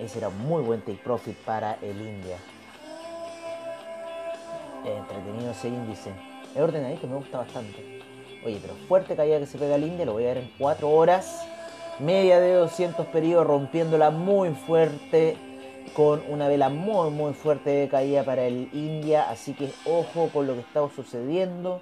Ese 0.00 0.18
era 0.18 0.28
un 0.28 0.38
muy 0.38 0.62
buen 0.62 0.80
take 0.80 1.00
profit 1.02 1.36
para 1.36 1.74
el 1.82 2.00
India. 2.00 2.38
Entretenido 4.84 5.50
ese 5.50 5.68
índice. 5.68 6.10
Es 6.54 6.60
ordenadito, 6.60 7.06
me 7.06 7.16
gusta 7.16 7.38
bastante. 7.38 8.00
Oye, 8.44 8.58
pero 8.60 8.74
fuerte 8.88 9.16
caída 9.16 9.38
que 9.38 9.46
se 9.46 9.58
pega 9.58 9.74
el 9.74 9.84
India, 9.84 10.06
lo 10.06 10.14
voy 10.14 10.24
a 10.24 10.28
ver 10.28 10.38
en 10.38 10.52
4 10.58 10.88
horas. 10.88 11.46
Media 11.98 12.40
de 12.40 12.52
200 12.54 13.06
periodos 13.06 13.46
rompiéndola 13.46 14.10
muy 14.10 14.50
fuerte. 14.50 15.36
Con 15.94 16.20
una 16.28 16.48
vela 16.48 16.68
muy 16.68 17.10
muy 17.10 17.32
fuerte 17.32 17.70
de 17.70 17.88
caída 17.88 18.24
para 18.24 18.44
el 18.44 18.68
India. 18.72 19.30
Así 19.30 19.54
que 19.54 19.72
ojo 19.86 20.28
con 20.32 20.46
lo 20.46 20.54
que 20.54 20.60
está 20.60 20.86
sucediendo 20.94 21.80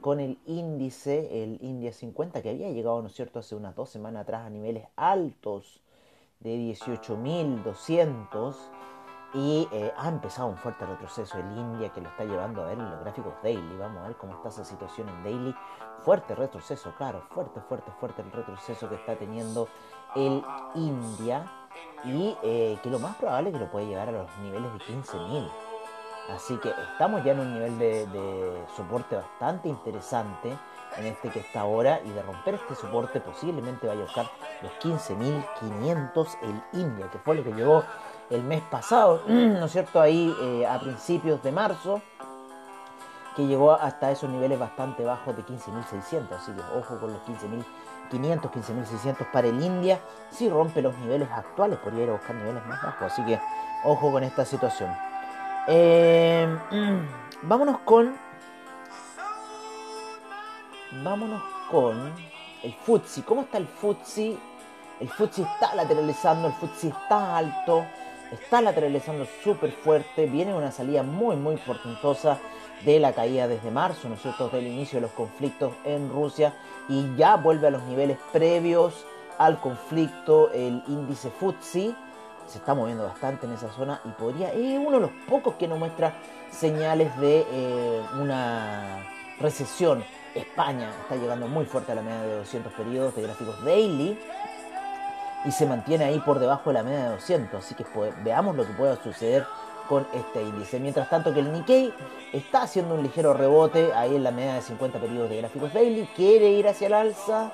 con 0.00 0.20
el 0.20 0.38
índice, 0.46 1.42
el 1.42 1.58
India 1.62 1.92
50, 1.92 2.40
que 2.40 2.50
había 2.50 2.70
llegado, 2.70 3.02
¿no 3.02 3.08
es 3.08 3.14
cierto?, 3.14 3.40
hace 3.40 3.56
unas 3.56 3.74
dos 3.74 3.90
semanas 3.90 4.22
atrás 4.22 4.46
a 4.46 4.50
niveles 4.50 4.84
altos 4.94 5.80
de 6.38 6.54
18.200 6.56 8.54
y 9.34 9.68
eh, 9.72 9.92
ha 9.96 10.08
empezado 10.08 10.48
un 10.48 10.56
fuerte 10.56 10.86
retroceso 10.86 11.38
el 11.38 11.58
India 11.58 11.90
que 11.92 12.00
lo 12.00 12.08
está 12.08 12.24
llevando 12.24 12.62
a 12.62 12.66
ver 12.66 12.78
en 12.78 12.88
los 12.88 13.00
gráficos 13.00 13.34
daily. 13.42 13.76
Vamos 13.76 14.04
a 14.04 14.08
ver 14.08 14.16
cómo 14.16 14.34
está 14.34 14.48
esa 14.48 14.64
situación 14.64 15.08
en 15.08 15.24
daily. 15.24 15.54
Fuerte 16.06 16.36
retroceso, 16.36 16.94
claro, 16.96 17.20
fuerte, 17.30 17.60
fuerte, 17.68 17.90
fuerte 17.98 18.22
el 18.22 18.30
retroceso 18.30 18.88
que 18.88 18.94
está 18.94 19.16
teniendo 19.16 19.66
el 20.14 20.40
India 20.76 21.50
y 22.04 22.36
eh, 22.44 22.78
que 22.80 22.90
lo 22.90 23.00
más 23.00 23.16
probable 23.16 23.48
es 23.48 23.54
que 23.54 23.64
lo 23.64 23.68
puede 23.72 23.88
llevar 23.88 24.10
a 24.10 24.12
los 24.12 24.38
niveles 24.38 24.72
de 24.72 24.78
15.000. 24.78 25.50
Así 26.32 26.56
que 26.58 26.72
estamos 26.92 27.24
ya 27.24 27.32
en 27.32 27.40
un 27.40 27.52
nivel 27.52 27.76
de, 27.80 28.64
soporte 28.76 29.16
bastante 29.16 29.68
interesante 29.68 30.56
en 30.96 31.06
este 31.06 31.28
que 31.28 31.40
está 31.40 31.62
ahora 31.62 32.00
y 32.04 32.10
de 32.10 32.22
romper 32.22 32.54
este 32.54 32.76
soporte 32.76 33.20
posiblemente 33.20 33.88
vaya 33.88 34.02
a 34.02 34.04
buscar 34.04 34.30
los 34.62 34.70
15.500 34.74 36.38
el 36.42 36.80
India, 36.80 37.10
que 37.10 37.18
fue 37.18 37.34
lo 37.34 37.42
que 37.42 37.50
llegó 37.50 37.82
el 38.30 38.44
mes 38.44 38.62
pasado, 38.70 39.22
¿no 39.26 39.64
es 39.64 39.72
cierto? 39.72 40.00
Ahí 40.00 40.32
eh, 40.40 40.68
a 40.68 40.78
principios 40.78 41.42
de 41.42 41.50
marzo, 41.50 42.00
que 43.36 43.46
llegó 43.46 43.72
hasta 43.72 44.10
esos 44.10 44.30
niveles 44.30 44.58
bastante 44.58 45.04
bajos 45.04 45.36
de 45.36 45.44
15.600, 45.44 46.32
así 46.32 46.52
que 46.52 46.62
ojo 46.74 46.98
con 46.98 47.12
los 47.12 47.22
15.500, 47.22 48.50
15.600 48.50 49.30
para 49.30 49.48
el 49.48 49.62
India, 49.62 50.00
si 50.30 50.48
rompe 50.48 50.80
los 50.80 50.96
niveles 50.98 51.28
actuales 51.30 51.78
podría 51.78 52.04
ir 52.04 52.08
a 52.08 52.12
buscar 52.14 52.34
niveles 52.34 52.64
más 52.66 52.82
bajos, 52.82 53.12
así 53.12 53.22
que 53.26 53.38
ojo 53.84 54.10
con 54.10 54.24
esta 54.24 54.44
situación. 54.46 54.90
Eh, 55.68 56.48
vámonos 57.42 57.78
con. 57.80 58.16
Vámonos 61.02 61.42
con 61.70 62.14
el 62.62 62.72
Futsi. 62.72 63.22
¿Cómo 63.22 63.42
está 63.42 63.58
el 63.58 63.66
Futsi? 63.66 64.38
El 64.98 65.10
Futsi 65.10 65.42
está 65.42 65.74
lateralizando, 65.74 66.48
el 66.48 66.54
Futsi 66.54 66.88
está 66.88 67.36
alto, 67.36 67.84
está 68.32 68.62
lateralizando 68.62 69.26
súper 69.44 69.72
fuerte. 69.72 70.24
Viene 70.26 70.54
una 70.54 70.70
salida 70.70 71.02
muy, 71.02 71.36
muy 71.36 71.56
portentosa 71.56 72.38
de 72.84 73.00
la 73.00 73.12
caída 73.12 73.48
desde 73.48 73.70
marzo, 73.70 74.08
¿no 74.08 74.14
es 74.14 74.22
cierto? 74.22 74.44
Desde 74.44 74.58
el 74.58 74.66
inicio 74.68 74.98
de 74.98 75.02
los 75.02 75.12
conflictos 75.12 75.72
en 75.84 76.10
Rusia 76.10 76.54
y 76.88 77.16
ya 77.16 77.36
vuelve 77.36 77.68
a 77.68 77.70
los 77.70 77.82
niveles 77.84 78.18
previos 78.32 79.06
al 79.38 79.60
conflicto 79.60 80.50
el 80.52 80.82
índice 80.86 81.30
Futsi 81.30 81.94
se 82.46 82.58
está 82.58 82.74
moviendo 82.74 83.04
bastante 83.04 83.46
en 83.46 83.52
esa 83.52 83.70
zona 83.72 84.00
y 84.04 84.08
podría, 84.10 84.52
es 84.52 84.78
uno 84.78 84.92
de 84.92 85.00
los 85.00 85.10
pocos 85.28 85.54
que 85.54 85.66
nos 85.68 85.78
muestra 85.78 86.14
señales 86.50 87.16
de 87.18 87.46
eh, 87.50 88.02
una 88.20 89.04
recesión. 89.40 90.04
España 90.34 90.90
está 91.02 91.16
llegando 91.16 91.48
muy 91.48 91.64
fuerte 91.64 91.92
a 91.92 91.94
la 91.94 92.02
media 92.02 92.22
de 92.22 92.36
200 92.36 92.72
periodos 92.74 93.16
de 93.16 93.22
gráficos 93.22 93.64
daily 93.64 94.18
y 95.44 95.50
se 95.50 95.66
mantiene 95.66 96.04
ahí 96.04 96.18
por 96.20 96.38
debajo 96.38 96.70
de 96.70 96.74
la 96.74 96.82
media 96.82 97.04
de 97.04 97.10
200, 97.16 97.64
así 97.64 97.74
que 97.74 97.84
veamos 98.22 98.54
lo 98.54 98.66
que 98.66 98.72
pueda 98.74 99.02
suceder 99.02 99.46
con 99.88 100.06
este 100.12 100.42
índice. 100.42 100.80
Mientras 100.80 101.08
tanto 101.08 101.32
que 101.32 101.40
el 101.40 101.52
Nikkei 101.52 101.92
está 102.32 102.62
haciendo 102.62 102.94
un 102.94 103.02
ligero 103.02 103.34
rebote 103.34 103.92
ahí 103.94 104.16
en 104.16 104.24
la 104.24 104.30
media 104.30 104.54
de 104.54 104.62
50 104.62 104.98
periodos 104.98 105.30
de 105.30 105.38
gráficos 105.38 105.72
daily, 105.72 106.08
quiere 106.14 106.50
ir 106.50 106.68
hacia 106.68 106.86
el 106.86 106.94
alza 106.94 107.52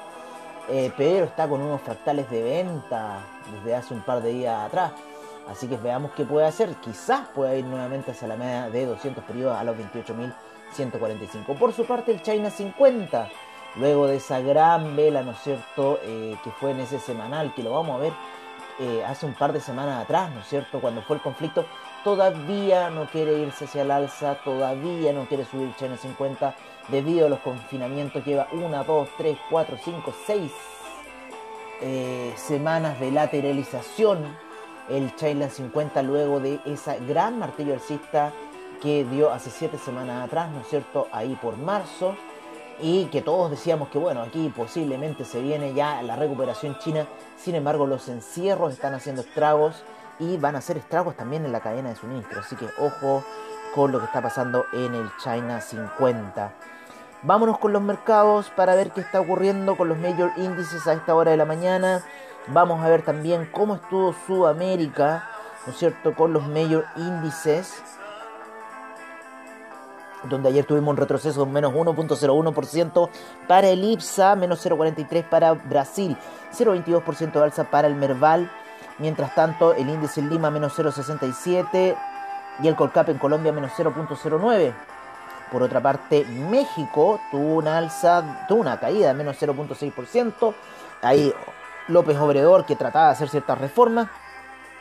eh, 0.68 0.92
pero 0.96 1.24
está 1.24 1.48
con 1.48 1.60
unos 1.60 1.80
fractales 1.80 2.30
de 2.30 2.42
venta 2.42 3.18
desde 3.52 3.74
hace 3.74 3.94
un 3.94 4.02
par 4.02 4.22
de 4.22 4.32
días 4.32 4.60
atrás. 4.60 4.92
Así 5.48 5.66
que 5.66 5.76
veamos 5.76 6.12
qué 6.12 6.24
puede 6.24 6.46
hacer. 6.46 6.74
Quizás 6.76 7.28
pueda 7.34 7.54
ir 7.56 7.64
nuevamente 7.64 8.12
hacia 8.12 8.28
la 8.28 8.36
media 8.36 8.70
de 8.70 8.86
200 8.86 9.24
periodos 9.24 9.58
a 9.58 9.64
los 9.64 9.76
28.145. 9.76 11.58
Por 11.58 11.72
su 11.72 11.84
parte, 11.84 12.12
el 12.12 12.22
China 12.22 12.50
50, 12.50 13.28
luego 13.76 14.06
de 14.06 14.16
esa 14.16 14.40
gran 14.40 14.94
vela, 14.94 15.22
¿no 15.22 15.32
es 15.32 15.40
cierto?, 15.40 15.98
eh, 16.04 16.36
que 16.44 16.50
fue 16.52 16.70
en 16.70 16.80
ese 16.80 17.00
semanal, 17.00 17.52
que 17.54 17.64
lo 17.64 17.72
vamos 17.72 17.96
a 17.96 17.98
ver 17.98 18.12
eh, 18.78 19.04
hace 19.04 19.26
un 19.26 19.34
par 19.34 19.52
de 19.52 19.60
semanas 19.60 20.02
atrás, 20.04 20.30
¿no 20.30 20.40
es 20.40 20.46
cierto?, 20.46 20.80
cuando 20.80 21.02
fue 21.02 21.16
el 21.16 21.22
conflicto, 21.22 21.66
todavía 22.04 22.90
no 22.90 23.06
quiere 23.06 23.38
irse 23.38 23.64
hacia 23.64 23.82
el 23.82 23.90
alza, 23.90 24.36
todavía 24.44 25.12
no 25.12 25.26
quiere 25.26 25.44
subir 25.44 25.74
China 25.76 25.96
50 25.96 26.54
debido 26.88 27.26
a 27.26 27.28
los 27.30 27.40
confinamientos. 27.40 28.24
Lleva 28.24 28.48
una, 28.52 28.84
dos, 28.84 29.08
tres, 29.16 29.38
cuatro, 29.50 29.76
cinco, 29.82 30.12
seis 30.26 30.52
eh, 31.80 32.32
semanas 32.36 32.98
de 33.00 33.10
lateralización 33.10 34.36
el 34.88 35.14
China 35.16 35.48
50 35.48 36.02
luego 36.02 36.40
de 36.40 36.60
esa 36.64 36.96
gran 36.96 37.38
martillo 37.38 37.74
alcista 37.74 38.32
que 38.80 39.04
dio 39.04 39.30
hace 39.30 39.50
siete 39.50 39.78
semanas 39.78 40.24
atrás, 40.24 40.50
¿no 40.50 40.60
es 40.60 40.68
cierto?, 40.68 41.06
ahí 41.12 41.38
por 41.40 41.56
marzo 41.56 42.16
y 42.80 43.06
que 43.06 43.22
todos 43.22 43.50
decíamos 43.50 43.88
que 43.88 43.98
bueno, 43.98 44.22
aquí 44.22 44.52
posiblemente 44.54 45.24
se 45.24 45.40
viene 45.40 45.72
ya 45.72 46.02
la 46.02 46.16
recuperación 46.16 46.78
china, 46.78 47.06
sin 47.36 47.54
embargo 47.54 47.86
los 47.86 48.08
encierros 48.08 48.72
están 48.72 48.94
haciendo 48.94 49.22
estragos 49.22 49.84
y 50.18 50.36
van 50.36 50.54
a 50.54 50.58
hacer 50.58 50.76
estragos 50.76 51.16
también 51.16 51.44
en 51.44 51.52
la 51.52 51.60
cadena 51.60 51.90
de 51.90 51.96
suministro, 51.96 52.40
así 52.40 52.56
que 52.56 52.68
ojo 52.78 53.24
con 53.74 53.92
lo 53.92 53.98
que 53.98 54.06
está 54.06 54.20
pasando 54.20 54.66
en 54.72 54.94
el 54.94 55.10
China 55.22 55.60
50. 55.60 56.52
Vámonos 57.22 57.58
con 57.58 57.72
los 57.72 57.82
mercados 57.82 58.50
para 58.50 58.74
ver 58.74 58.90
qué 58.90 59.00
está 59.00 59.20
ocurriendo 59.20 59.76
con 59.76 59.88
los 59.88 59.98
major 59.98 60.32
índices 60.36 60.86
a 60.86 60.92
esta 60.92 61.14
hora 61.14 61.30
de 61.30 61.36
la 61.36 61.44
mañana. 61.44 62.02
Vamos 62.48 62.84
a 62.84 62.88
ver 62.88 63.02
también 63.02 63.48
cómo 63.52 63.76
estuvo 63.76 64.14
Sudamérica, 64.26 65.28
¿no 65.66 65.72
es 65.72 65.78
cierto?, 65.78 66.14
con 66.14 66.32
los 66.32 66.46
major 66.48 66.84
índices 66.96 67.82
donde 70.28 70.48
ayer 70.48 70.64
tuvimos 70.64 70.90
un 70.92 70.96
retroceso 70.96 71.44
de 71.44 71.50
menos 71.50 71.72
1.01% 71.72 73.08
para 73.48 73.68
el 73.68 73.84
IPSA, 73.84 74.36
menos 74.36 74.64
0.43% 74.64 75.28
para 75.28 75.52
Brasil, 75.52 76.16
0.22% 76.52 77.32
de 77.32 77.42
alza 77.42 77.64
para 77.64 77.88
el 77.88 77.94
Merval, 77.94 78.50
mientras 78.98 79.34
tanto 79.34 79.74
el 79.74 79.88
índice 79.88 80.20
en 80.20 80.30
Lima 80.30 80.50
menos 80.50 80.78
0.67% 80.78 81.96
y 82.62 82.68
el 82.68 82.76
Colcap 82.76 83.08
en 83.08 83.18
Colombia 83.18 83.52
menos 83.52 83.72
0.09%. 83.76 84.72
Por 85.50 85.62
otra 85.62 85.82
parte, 85.82 86.24
México 86.24 87.20
tuvo 87.30 87.56
una 87.56 87.76
alza, 87.76 88.46
tuvo 88.48 88.60
una 88.60 88.80
caída 88.80 89.08
de 89.08 89.14
menos 89.14 89.36
0.6%. 89.40 90.54
Ahí 91.02 91.32
López 91.88 92.16
Obrador 92.16 92.64
que 92.64 92.74
trataba 92.74 93.06
de 93.06 93.12
hacer 93.12 93.28
ciertas 93.28 93.58
reformas. 93.58 94.08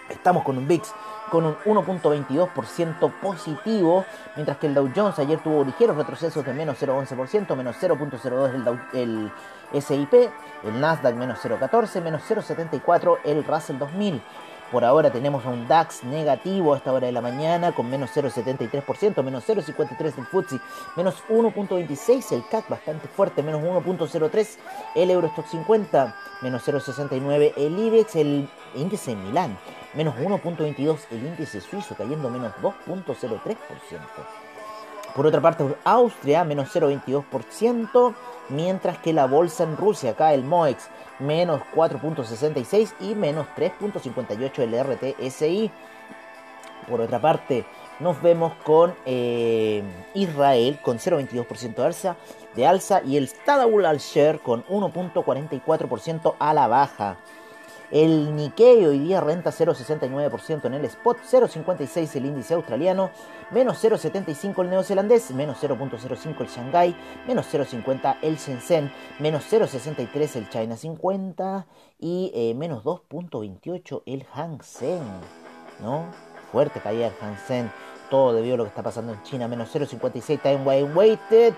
Estamos 0.10 0.44
con 0.44 0.58
un 0.58 0.68
VIX 0.68 0.94
con 1.32 1.46
un 1.46 1.56
1.22% 1.64 3.12
positivo, 3.22 4.06
mientras 4.36 4.58
que 4.58 4.68
el 4.68 4.74
Dow 4.74 4.92
Jones 4.94 5.18
ayer 5.18 5.40
tuvo 5.40 5.64
ligeros 5.64 5.96
retrocesos 5.96 6.46
de 6.46 6.54
menos 6.54 6.78
0.11%, 6.80 7.56
menos 7.56 7.78
0.02 7.82 8.90
el, 8.94 9.32
el 9.72 9.82
SIP, 9.82 10.14
el 10.14 10.82
Nasdaq 10.82 11.16
menos 11.16 11.40
0.14, 11.40 12.02
menos 12.02 12.22
0.74 12.30 13.20
el 13.24 13.46
Russell 13.46 13.78
2000. 13.78 14.22
Por 14.74 14.86
ahora 14.86 15.12
tenemos 15.12 15.46
un 15.46 15.68
DAX 15.68 16.04
negativo 16.04 16.74
a 16.74 16.78
esta 16.78 16.94
hora 16.94 17.08
de 17.08 17.14
la 17.14 17.22
mañana 17.22 17.74
con 17.74 17.90
menos 17.90 18.10
0,73%, 18.16 19.24
menos 19.24 19.48
0,53 19.48 20.14
el 20.18 20.26
FTSE, 20.26 20.60
menos 20.98 21.16
1,26 21.30 22.32
el 22.34 22.48
CAC, 22.48 22.70
bastante 22.70 23.08
fuerte, 23.08 23.42
menos 23.42 23.62
1,03 23.62 24.58
el 24.96 25.12
Eurostock 25.12 25.46
50, 25.48 26.16
menos 26.42 26.68
0,69 26.68 27.54
el 27.56 27.80
IBEX, 27.80 28.16
el 28.16 28.50
índice 28.76 29.12
en 29.12 29.24
Milán, 29.24 29.58
menos 29.94 30.16
1.22 30.16 31.00
el 31.12 31.26
índice 31.26 31.62
suizo, 31.62 31.96
cayendo 31.96 32.30
menos 32.30 32.54
2.03%. 32.62 33.58
Por 35.16 35.28
otra 35.28 35.42
parte, 35.42 35.66
Austria 35.84 36.44
menos 36.46 36.74
0,22%, 36.74 38.14
mientras 38.50 38.98
que 39.00 39.12
la 39.12 39.26
bolsa 39.26 39.64
en 39.64 39.76
Rusia, 39.76 40.12
acá 40.12 40.34
el 40.34 40.44
MOEX, 40.44 40.90
menos 41.20 41.62
4.66 41.76 42.94
y 43.02 43.16
menos 43.16 43.48
3.58 43.58 44.60
el 44.60 44.84
RTSI. 44.84 45.72
Por 46.90 47.02
otra 47.02 47.20
parte, 47.20 47.66
nos 48.00 48.22
vemos 48.22 48.54
con 48.64 48.96
eh, 49.06 49.84
Israel 50.14 50.80
con 50.82 50.98
0,22% 50.98 51.76
de 51.76 51.86
alza, 51.86 52.16
de 52.56 52.66
alza 52.68 53.02
y 53.04 53.18
el 53.18 53.28
Stadawul 53.28 53.86
al-Sher 53.86 54.40
con 54.40 54.64
1.44% 54.66 56.36
a 56.40 56.54
la 56.54 56.68
baja. 56.68 57.18
El 57.92 58.38
Nikkei 58.38 58.86
hoy 58.86 59.00
día 59.00 59.20
renta 59.20 59.52
0,69% 59.52 60.64
en 60.64 60.74
el 60.76 60.86
spot, 60.86 61.18
0,56 61.30 62.16
el 62.16 62.26
índice 62.26 62.54
australiano, 62.54 63.12
menos 63.52 63.84
0,75 63.84 64.62
el 64.62 64.70
neozelandés, 64.70 65.32
menos 65.32 65.62
0,05 65.62 66.40
el 66.40 66.48
Shanghai, 66.48 66.96
menos 67.28 67.54
0,50 67.54 68.16
el 68.22 68.38
Shenzhen, 68.38 68.90
menos 69.20 69.44
0,63 69.52 70.36
el 70.38 70.50
China 70.50 70.78
50 70.78 71.68
y 72.00 72.32
eh, 72.34 72.54
menos 72.56 72.86
2,28 72.86 74.04
el 74.06 74.24
Hang 74.24 74.64
Seng, 74.64 75.04
¿no? 75.82 76.06
Fuerte 76.54 76.80
caída 76.80 77.08
el 77.08 77.14
Hang 77.20 77.38
Seng, 77.46 77.70
todo 78.10 78.34
debido 78.34 78.54
a 78.54 78.58
lo 78.60 78.64
que 78.64 78.70
está 78.70 78.84
pasando 78.84 79.12
en 79.12 79.22
China, 79.24 79.50
menos 79.50 79.76
0,56 79.76 80.42
Time 80.42 80.64
Weighted. 80.94 81.56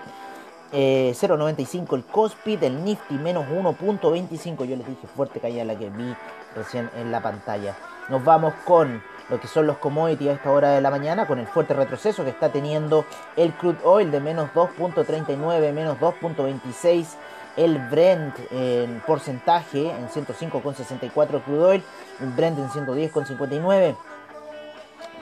0.95 0.74 1.92
eh, 1.92 1.96
el 1.96 2.04
Cospit, 2.04 2.62
el 2.64 2.84
Nifty 2.84 3.14
menos 3.14 3.46
1.25. 3.46 4.64
Yo 4.64 4.76
les 4.76 4.86
dije 4.86 5.06
fuerte 5.06 5.38
caída 5.38 5.64
la 5.64 5.76
que 5.76 5.88
vi 5.88 6.14
recién 6.56 6.90
en 6.96 7.12
la 7.12 7.22
pantalla. 7.22 7.76
Nos 8.08 8.24
vamos 8.24 8.54
con 8.64 9.02
lo 9.30 9.40
que 9.40 9.46
son 9.46 9.66
los 9.66 9.78
commodities 9.78 10.30
a 10.30 10.34
esta 10.34 10.50
hora 10.50 10.70
de 10.70 10.80
la 10.80 10.90
mañana, 10.90 11.26
con 11.26 11.38
el 11.38 11.46
fuerte 11.46 11.74
retroceso 11.74 12.24
que 12.24 12.30
está 12.30 12.50
teniendo 12.50 13.04
el 13.36 13.52
crude 13.52 13.78
oil 13.84 14.10
de 14.10 14.20
menos 14.20 14.50
2.39, 14.54 15.72
menos 15.72 15.98
2.26. 15.98 17.06
El 17.56 17.78
Brent 17.88 18.34
en 18.50 19.00
porcentaje 19.06 19.88
en 19.88 20.08
105,64 20.08 21.42
crude 21.44 21.64
oil, 21.64 21.84
el 22.20 22.30
Brent 22.30 22.58
en 22.58 22.68
110,59. 22.68 23.96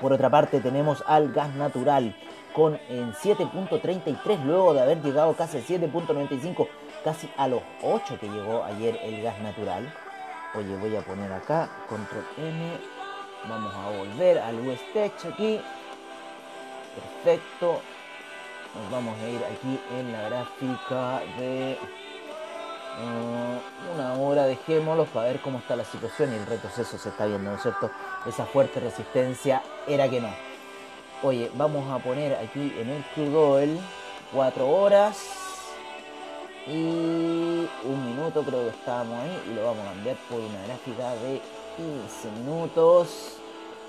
Por 0.01 0.15
otra 0.15 0.31
parte 0.31 0.61
tenemos 0.61 1.05
al 1.07 1.31
gas 1.31 1.55
natural 1.55 2.17
con 2.53 2.79
en 2.89 3.13
7.33 3.13 4.45
luego 4.45 4.75
de 4.75 4.83
haber 4.83 5.03
llegado 5.03 5.35
casi 5.35 5.59
a 5.59 5.61
7.95, 5.61 6.69
casi 7.05 7.31
a 7.37 7.49
los 7.49 7.63
8 7.83 8.19
que 8.21 8.29
llegó 8.29 8.65
ayer 8.65 8.99
el 9.03 9.23
gas 9.23 9.39
natural. 9.41 9.93
Oye, 10.55 10.77
voy 10.77 10.95
a 10.97 11.01
poner 11.01 11.33
acá 11.33 11.71
control 11.89 12.25
M. 12.37 12.73
Vamos 13.49 13.75
a 13.75 13.89
volver 13.97 14.39
al 14.39 14.61
West 14.61 14.83
aquí. 14.97 15.61
Perfecto. 16.95 17.81
Nos 18.75 18.91
vamos 18.91 19.19
a 19.19 19.29
ir 19.29 19.41
aquí 19.45 19.81
en 19.99 20.13
la 20.13 20.23
gráfica 20.29 21.23
de 21.39 21.79
uh, 23.01 23.95
una 23.95 24.15
hora. 24.15 24.45
Dejémoslo 24.45 25.07
para 25.07 25.29
ver 25.29 25.41
cómo 25.41 25.59
está 25.59 25.75
la 25.75 25.85
situación 25.85 26.33
y 26.33 26.37
el 26.37 26.47
retroceso 26.47 26.99
se 26.99 27.09
está 27.09 27.27
viendo, 27.27 27.51
¿no 27.51 27.57
es 27.57 27.63
cierto? 27.63 27.91
Esa 28.27 28.45
fuerte 28.45 28.79
resistencia 28.81 29.63
era 29.87 30.09
que 30.09 30.21
no. 30.21 30.52
Oye, 31.25 31.53
vamos 31.55 31.89
a 31.89 32.01
poner 32.01 32.35
aquí 32.35 32.75
en 32.81 32.89
el 32.89 33.05
crude 33.15 33.79
4 34.35 34.69
horas 34.69 35.17
y 36.67 37.69
un 37.85 38.07
minuto 38.07 38.43
creo 38.43 38.63
que 38.65 38.71
estábamos 38.71 39.21
ahí 39.21 39.43
y 39.49 39.55
lo 39.55 39.67
vamos 39.67 39.87
a 39.87 39.93
cambiar 39.93 40.17
por 40.29 40.41
una 40.41 40.65
gráfica 40.67 41.15
de 41.23 41.41
15 41.77 42.41
minutos 42.41 43.37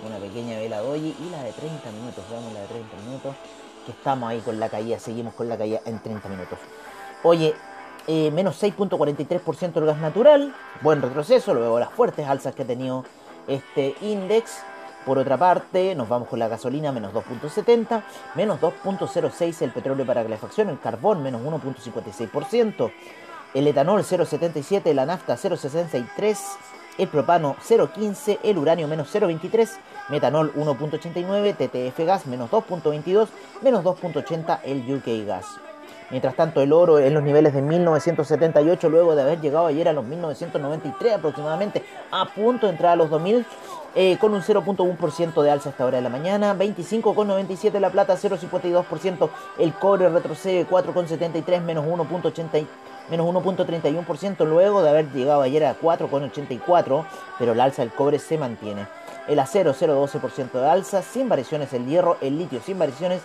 una 0.06 0.18
pequeña 0.18 0.60
vela 0.60 0.82
doji 0.82 1.16
y 1.20 1.30
la 1.32 1.42
de 1.42 1.54
30 1.54 1.92
minutos 1.92 2.24
veamos 2.30 2.54
la 2.54 2.62
de 2.62 2.68
30 2.68 2.98
minutos 2.98 3.36
que 3.88 3.92
estamos 3.94 4.30
ahí 4.30 4.40
con 4.42 4.60
la 4.60 4.70
caída 4.70 5.00
seguimos 5.00 5.34
con 5.34 5.50
la 5.50 5.58
caída 5.58 5.82
en 5.86 6.04
30 6.04 6.30
minutos. 6.30 6.60
Oye 7.24 7.56
eh, 8.06 8.30
menos 8.30 8.62
6.43% 8.62 9.78
el 9.78 9.86
gas 9.88 9.98
natural 9.98 10.54
buen 10.82 11.02
retroceso 11.02 11.56
luego 11.56 11.80
las 11.80 11.90
fuertes 11.90 12.28
alzas 12.28 12.54
que 12.54 12.62
ha 12.62 12.68
tenido 12.68 13.06
este 13.48 13.96
índice 14.02 14.62
por 15.06 15.18
otra 15.18 15.38
parte, 15.38 15.96
nos 15.96 16.10
vamos 16.10 16.28
con 16.28 16.40
la 16.40 16.48
gasolina 16.48 16.92
menos 16.92 17.14
2.70, 17.14 18.04
menos 18.36 18.60
2.06 18.60 19.62
el 19.62 19.72
petróleo 19.72 20.06
para 20.06 20.24
calefacción, 20.24 20.70
el 20.70 20.80
carbón 20.80 21.24
menos 21.24 21.42
1.56%, 21.42 22.92
el 23.54 23.68
etanol 23.68 24.02
0.77, 24.02 24.94
la 24.94 25.06
nafta 25.06 25.36
0.63, 25.36 26.38
el 26.98 27.08
propano 27.08 27.56
0.15, 27.68 28.40
el 28.44 28.58
uranio 28.58 28.88
menos 28.88 29.14
0.23, 29.14 29.70
metanol 30.10 30.54
1.89, 30.54 31.56
TTF 31.56 32.00
gas 32.06 32.26
menos 32.26 32.50
2.22, 32.50 33.28
menos 33.62 33.84
2.80 33.84 34.60
el 34.64 34.94
UK 34.94 35.28
gas. 35.28 35.46
Mientras 36.10 36.36
tanto, 36.36 36.62
el 36.62 36.74
oro 36.74 37.00
en 37.00 37.14
los 37.14 37.24
niveles 37.24 37.54
de 37.54 37.62
1978, 37.62 38.90
luego 38.90 39.16
de 39.16 39.24
haber 39.24 39.42
llegado 39.42 39.68
ayer 39.68 39.88
a 39.88 39.94
los 39.94 40.06
1993 40.06 41.14
aproximadamente, 41.14 41.84
a 42.12 42.26
punto 42.26 42.68
de 42.68 42.74
entrar 42.74 42.94
a 42.94 42.96
los 42.96 43.10
2000, 43.10 43.46
eh, 43.96 44.18
con 44.20 44.34
un 44.34 44.42
0.1% 44.42 45.42
de 45.42 45.52
alza 45.52 45.70
hasta 45.70 45.86
hora 45.86 45.98
de 45.98 46.04
la 46.04 46.10
mañana, 46.10 46.56
25,97 46.56 47.80
la 47.80 47.92
plata, 47.92 48.16
0,52%, 48.16 49.30
el 49.60 49.74
cobre 49.74 50.10
retrocede 50.10 50.68
4,73 50.68 51.62
menos 51.62 51.86
1.80 51.86 52.66
menos 53.10 53.28
1.31% 53.28 54.46
luego 54.46 54.82
de 54.82 54.90
haber 54.90 55.12
llegado 55.12 55.42
ayer 55.42 55.66
a 55.66 55.80
4,84, 55.80 57.06
pero 57.38 57.52
el 57.52 57.60
alza 57.60 57.82
del 57.82 57.92
cobre 57.92 58.20
se 58.20 58.38
mantiene. 58.38 58.88
El 59.28 59.40
acero 59.40 59.74
0,12% 59.74 60.52
de 60.52 60.70
alza, 60.70 61.02
sin 61.02 61.30
variaciones 61.30 61.74
el 61.74 61.86
hierro, 61.86 62.18
el 62.22 62.38
litio 62.38 62.62
sin 62.62 62.80
variaciones 62.80 63.22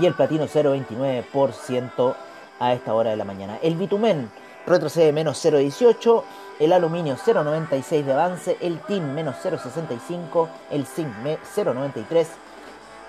y 0.00 0.06
el 0.06 0.14
platino 0.14 0.46
0,29% 0.46 2.14
a 2.58 2.72
esta 2.72 2.94
hora 2.94 3.10
de 3.10 3.16
la 3.16 3.24
mañana. 3.24 3.58
El 3.62 3.76
bitumen 3.76 4.30
retrocede 4.66 5.12
menos 5.12 5.44
0,18, 5.44 6.22
el 6.60 6.72
aluminio 6.72 7.16
0,96 7.16 8.04
de 8.04 8.12
avance, 8.12 8.56
el 8.60 8.80
tin 8.80 9.14
menos 9.14 9.36
0,65, 9.42 10.48
el 10.70 10.86
zinc 10.86 11.08
0,93, 11.54 12.26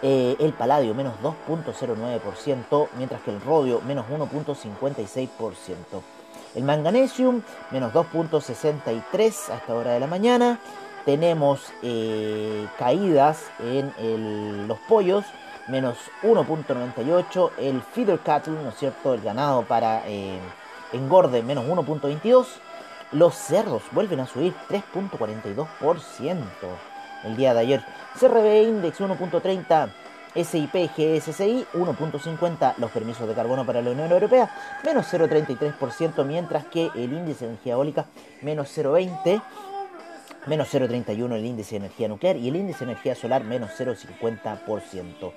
eh, 0.04 0.36
el 0.39 0.54
paladio 0.54 0.93
menos 0.93 1.15
2,09%, 1.23 2.88
mientras 2.97 3.21
que 3.21 3.32
el 3.32 3.41
rodio 3.41 3.82
menos 3.82 4.06
1,56%. 4.08 5.30
El 6.56 6.63
manganesium 6.63 7.41
menos 7.71 7.93
2,63 7.93 9.50
a 9.50 9.56
esta 9.56 9.73
hora 9.76 9.91
de 9.91 10.00
la 10.00 10.08
mañana. 10.08 10.60
Tenemos 11.06 11.62
eh, 11.84 12.67
caídas 12.78 13.43
en 13.60 14.67
los 14.67 14.78
pollos 14.89 15.26
menos 15.67 15.97
1.98, 16.23 17.51
el 17.58 17.82
feeder 17.82 18.19
cattle, 18.19 18.53
¿no 18.62 18.69
es 18.69 18.77
cierto?, 18.77 19.13
el 19.13 19.21
ganado 19.21 19.63
para 19.63 20.08
eh, 20.08 20.39
engorde, 20.93 21.43
menos 21.43 21.65
1.22, 21.65 22.45
los 23.12 23.36
cerdos 23.36 23.84
vuelven 23.91 24.19
a 24.19 24.27
subir 24.27 24.53
3.42% 24.69 26.38
el 27.23 27.36
día 27.36 27.53
de 27.53 27.60
ayer, 27.62 27.84
CRB 28.19 28.63
Index 28.67 28.99
1.30, 28.99 29.89
SIP 30.36 30.73
GSCI 30.95 31.65
1.50, 31.73 32.75
los 32.77 32.91
permisos 32.91 33.27
de 33.27 33.34
carbono 33.34 33.65
para 33.65 33.82
la 33.82 33.91
Unión 33.91 34.12
Europea, 34.12 34.49
menos 34.84 35.12
0.33%, 35.12 36.25
mientras 36.25 36.65
que 36.65 36.89
el 36.95 37.13
índice 37.13 37.45
de 37.45 37.51
energía 37.51 37.73
eólica, 37.73 38.06
menos 38.41 38.75
0.20%, 38.77 39.41
menos 40.47 40.73
0,31 40.73 41.36
el 41.36 41.45
índice 41.45 41.71
de 41.71 41.86
energía 41.86 42.07
nuclear 42.07 42.38
y 42.38 42.47
el 42.47 42.55
índice 42.55 42.86
de 42.86 42.91
energía 42.91 43.15
solar 43.15 43.43
menos 43.43 43.71
0,50% 43.77 45.31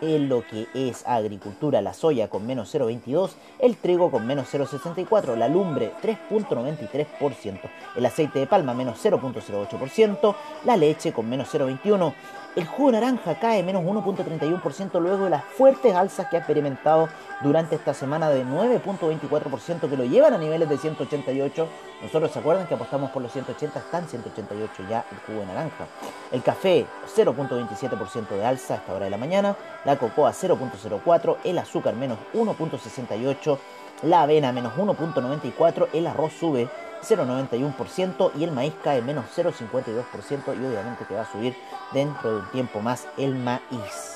en 0.00 0.28
lo 0.28 0.46
que 0.46 0.66
es 0.74 1.06
agricultura, 1.06 1.80
la 1.80 1.94
soya 1.94 2.28
con 2.28 2.46
menos 2.46 2.74
0,22, 2.74 3.30
el 3.58 3.76
trigo 3.76 4.10
con 4.10 4.26
menos 4.26 4.52
0,64, 4.52 5.36
la 5.36 5.48
lumbre 5.48 5.92
3,93%, 6.02 7.60
el 7.96 8.06
aceite 8.06 8.38
de 8.38 8.46
palma 8.46 8.74
menos 8.74 9.02
0,08%, 9.04 10.34
la 10.64 10.76
leche 10.76 11.12
con 11.12 11.28
menos 11.28 11.52
0,21%, 11.54 12.14
el 12.56 12.66
jugo 12.66 12.92
naranja 12.92 13.34
cae 13.40 13.62
menos 13.62 13.82
1.31% 13.82 15.00
luego 15.00 15.24
de 15.24 15.30
las 15.30 15.44
fuertes 15.44 15.94
alzas 15.94 16.28
que 16.28 16.36
ha 16.36 16.40
experimentado 16.40 17.08
durante 17.42 17.74
esta 17.74 17.94
semana 17.94 18.30
de 18.30 18.44
9.24% 18.44 19.88
que 19.88 19.96
lo 19.96 20.04
llevan 20.04 20.34
a 20.34 20.38
niveles 20.38 20.68
de 20.68 20.78
188. 20.78 21.68
Nosotros 22.02 22.30
se 22.30 22.38
acuerdan 22.38 22.66
que 22.66 22.74
apostamos 22.74 23.10
por 23.10 23.22
los 23.22 23.32
180, 23.32 23.78
están 23.78 24.08
188 24.08 24.84
ya 24.88 25.04
el 25.10 25.18
jugo 25.26 25.40
de 25.40 25.46
naranja. 25.46 25.86
El 26.30 26.42
café 26.42 26.86
0.27% 27.16 28.28
de 28.28 28.44
alza 28.44 28.74
a 28.74 28.76
esta 28.78 28.92
hora 28.92 29.06
de 29.06 29.10
la 29.10 29.18
mañana, 29.18 29.56
la 29.84 29.96
cocoa 29.96 30.32
0.04, 30.32 31.36
el 31.44 31.58
azúcar 31.58 31.94
menos 31.94 32.18
1.68, 32.34 33.58
la 34.02 34.22
avena 34.22 34.52
menos 34.52 34.74
1.94, 34.74 35.88
el 35.92 36.06
arroz 36.06 36.32
sube 36.34 36.68
0,91% 37.04 38.32
y 38.36 38.44
el 38.44 38.52
maíz 38.52 38.74
cae 38.82 39.02
menos 39.02 39.26
0,52% 39.36 40.04
y 40.46 40.66
obviamente 40.66 41.04
que 41.06 41.14
va 41.14 41.22
a 41.22 41.32
subir 41.32 41.54
dentro 41.92 42.30
de 42.30 42.40
un 42.40 42.50
tiempo 42.50 42.80
más 42.80 43.06
el 43.16 43.34
maíz. 43.34 44.14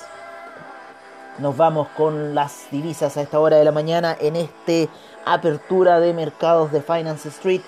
Nos 1.38 1.56
vamos 1.56 1.88
con 1.96 2.34
las 2.34 2.68
divisas 2.70 3.16
a 3.16 3.22
esta 3.22 3.38
hora 3.38 3.56
de 3.56 3.64
la 3.64 3.70
mañana 3.70 4.16
en 4.20 4.34
este 4.34 4.88
apertura 5.24 6.00
de 6.00 6.12
mercados 6.12 6.72
de 6.72 6.82
Finance 6.82 7.28
Street. 7.28 7.60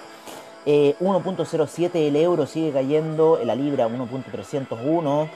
1.07 0.67 1.91
eh, 1.95 2.09
el 2.09 2.17
euro 2.17 2.47
sigue 2.47 2.73
cayendo, 2.73 3.39
la 3.45 3.55
libra 3.55 3.89
1.301, 3.89 5.29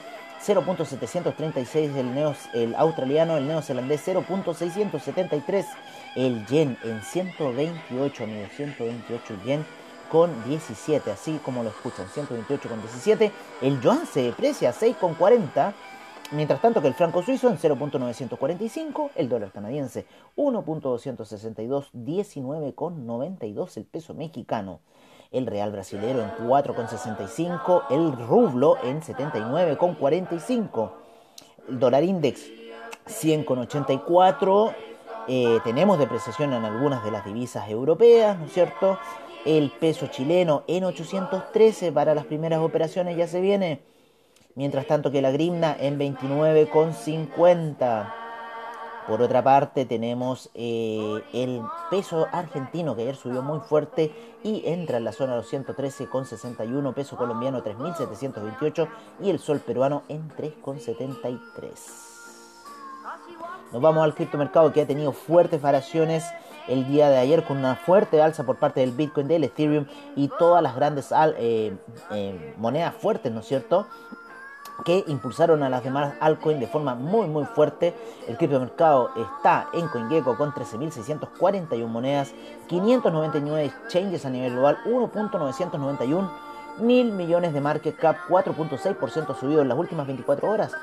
0.736 0.45 1.95
el, 1.95 2.35
el 2.61 2.75
australiano, 2.75 3.37
el 3.37 3.47
neozelandés 3.47 4.05
0.673 4.07 5.65
el 6.15 6.45
yen 6.47 6.77
en 6.83 7.01
128, 7.01 8.23
amigos, 8.23 8.51
128 8.55 9.37
yen 9.45 9.65
con 10.11 10.31
17, 10.45 11.11
así 11.11 11.39
como 11.43 11.63
lo 11.63 11.69
escuchan, 11.69 12.07
128 12.07 12.69
con 12.69 12.81
17. 12.81 13.31
El 13.61 13.81
yuan 13.81 14.05
se 14.05 14.23
deprecia 14.23 14.69
a 14.69 14.73
6,40 14.73 15.73
Mientras 16.31 16.59
tanto 16.59 16.81
que 16.81 16.87
el 16.87 16.95
franco 16.95 17.21
suizo 17.21 17.49
en 17.49 17.57
0.945, 17.59 19.11
el 19.15 19.29
dólar 19.29 19.51
canadiense 19.51 20.07
1.262, 20.35 21.91
19.92 21.93 23.77
el 23.77 23.85
peso 23.85 24.15
mexicano, 24.15 24.79
el 25.31 25.45
real 25.45 25.71
brasilero 25.71 26.23
en 26.23 26.31
4.65, 26.47 27.83
el 27.91 28.11
rublo 28.27 28.77
en 28.83 29.01
79.45, 29.01 30.91
el 31.69 31.79
dólar 31.79 32.03
index 32.03 32.49
100.84, 33.05 34.75
eh, 35.27 35.59
tenemos 35.63 35.97
depreciación 35.97 36.53
en 36.53 36.65
algunas 36.65 37.03
de 37.03 37.09
las 37.11 37.25
divisas 37.25 37.67
europeas, 37.69 38.37
¿no 38.37 38.45
es 38.45 38.53
cierto? 38.53 38.99
El 39.45 39.71
peso 39.71 40.07
chileno 40.07 40.63
en 40.67 40.83
813 40.83 41.91
para 41.91 42.13
las 42.15 42.25
primeras 42.25 42.61
operaciones 42.61 43.17
ya 43.17 43.27
se 43.27 43.41
viene 43.41 43.81
mientras 44.55 44.87
tanto 44.87 45.11
que 45.11 45.21
la 45.21 45.31
grimna 45.31 45.75
en 45.79 45.99
29,50. 45.99 48.13
Por 49.07 49.21
otra 49.21 49.43
parte 49.43 49.85
tenemos 49.85 50.49
eh, 50.55 51.21
el 51.31 51.61
peso 51.91 52.25
argentino 52.31 52.95
que 52.95 53.03
ayer 53.03 53.15
subió 53.15 53.43
muy 53.43 53.59
fuerte 53.59 54.11
y 54.43 54.63
entra 54.65 54.97
en 54.97 55.03
la 55.03 55.11
zona 55.11 55.33
de 55.33 55.39
los 55.39 55.53
113,61, 55.53 56.93
peso 56.95 57.15
colombiano 57.15 57.63
3.728 57.63 58.89
y 59.21 59.29
el 59.29 59.37
sol 59.37 59.59
peruano 59.59 60.01
en 60.09 60.27
3,73. 60.29 62.04
Nos 63.71 63.81
vamos 63.81 64.03
al 64.03 64.13
criptomercado 64.13 64.71
que 64.71 64.81
ha 64.81 64.87
tenido 64.87 65.11
fuertes 65.11 65.61
variaciones 65.61 66.25
el 66.67 66.87
día 66.87 67.09
de 67.09 67.17
ayer 67.17 67.43
con 67.43 67.57
una 67.57 67.75
fuerte 67.75 68.21
alza 68.21 68.43
por 68.43 68.57
parte 68.57 68.79
del 68.79 68.91
Bitcoin, 68.91 69.27
del 69.27 69.43
Ethereum 69.43 69.85
y 70.15 70.29
todas 70.39 70.63
las 70.63 70.75
grandes 70.75 71.11
eh, 71.37 71.75
eh, 72.11 72.53
monedas 72.57 72.95
fuertes, 72.95 73.31
¿no 73.31 73.41
es 73.41 73.47
cierto? 73.47 73.87
que 74.83 75.05
impulsaron 75.07 75.63
a 75.63 75.69
las 75.69 75.83
demás 75.83 76.15
altcoins 76.19 76.59
de 76.59 76.67
forma 76.67 76.95
muy 76.95 77.27
muy 77.27 77.45
fuerte. 77.45 77.93
El 78.27 78.37
criptomercado 78.37 79.09
está 79.15 79.69
en 79.73 79.87
CoinGecko 79.87 80.35
con 80.35 80.51
13.641 80.51 81.87
monedas, 81.87 82.33
599 82.67 83.65
exchanges 83.65 84.25
a 84.25 84.29
nivel 84.29 84.53
global, 84.53 84.77
1.991 84.85 86.29
mil 86.79 87.13
millones 87.13 87.53
de 87.53 87.61
market 87.61 87.95
cap, 87.95 88.17
4.6% 88.27 89.39
subido 89.39 89.61
en 89.61 89.69
las 89.69 89.77
últimas 89.77 90.07
24 90.07 90.49
horas. 90.49 90.73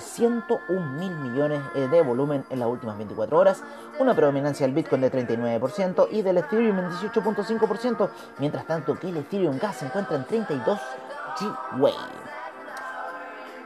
101 0.00 0.98
mil 0.98 1.14
millones 1.16 1.62
eh, 1.74 1.88
de 1.88 2.02
volumen 2.02 2.44
en 2.50 2.58
las 2.58 2.68
últimas 2.68 2.96
24 2.96 3.38
horas, 3.38 3.62
una 3.98 4.14
predominancia 4.14 4.66
del 4.66 4.74
Bitcoin 4.74 5.02
de 5.02 5.12
39% 5.12 6.08
y 6.10 6.22
del 6.22 6.38
Ethereum 6.38 6.78
en 6.78 6.90
18.5%, 6.90 8.10
mientras 8.38 8.66
tanto 8.66 8.98
que 8.98 9.08
el 9.08 9.18
Ethereum 9.18 9.58
Gas 9.58 9.76
se 9.76 9.86
encuentra 9.86 10.16
en 10.16 10.26
32 10.26 10.80
G-Way. 11.38 11.94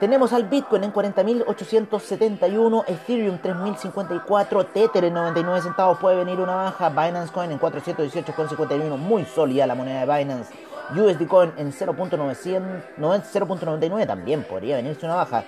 Tenemos 0.01 0.33
al 0.33 0.45
Bitcoin 0.45 0.85
en 0.85 0.93
40.871, 0.93 2.85
Ethereum 2.89 3.39
3.054, 3.39 4.67
Tether 4.73 5.05
en 5.05 5.15
99 5.15 5.63
centavos, 5.63 5.99
puede 5.99 6.17
venir 6.17 6.41
una 6.41 6.57
baja, 6.57 6.91
Binance 6.91 7.33
Coin 7.33 7.53
en 7.53 7.61
418,51, 7.61 8.99
muy 8.99 9.25
sólida 9.25 9.67
la 9.67 9.77
moneda 9.77 10.05
de 10.05 10.19
Binance, 10.19 10.53
USD 10.91 11.27
Coin 11.27 11.51
en 11.57 11.73
0.99 11.73 14.07
también 14.07 14.43
podría 14.43 14.77
venirse 14.77 15.07
una 15.07 15.15
baja, 15.15 15.45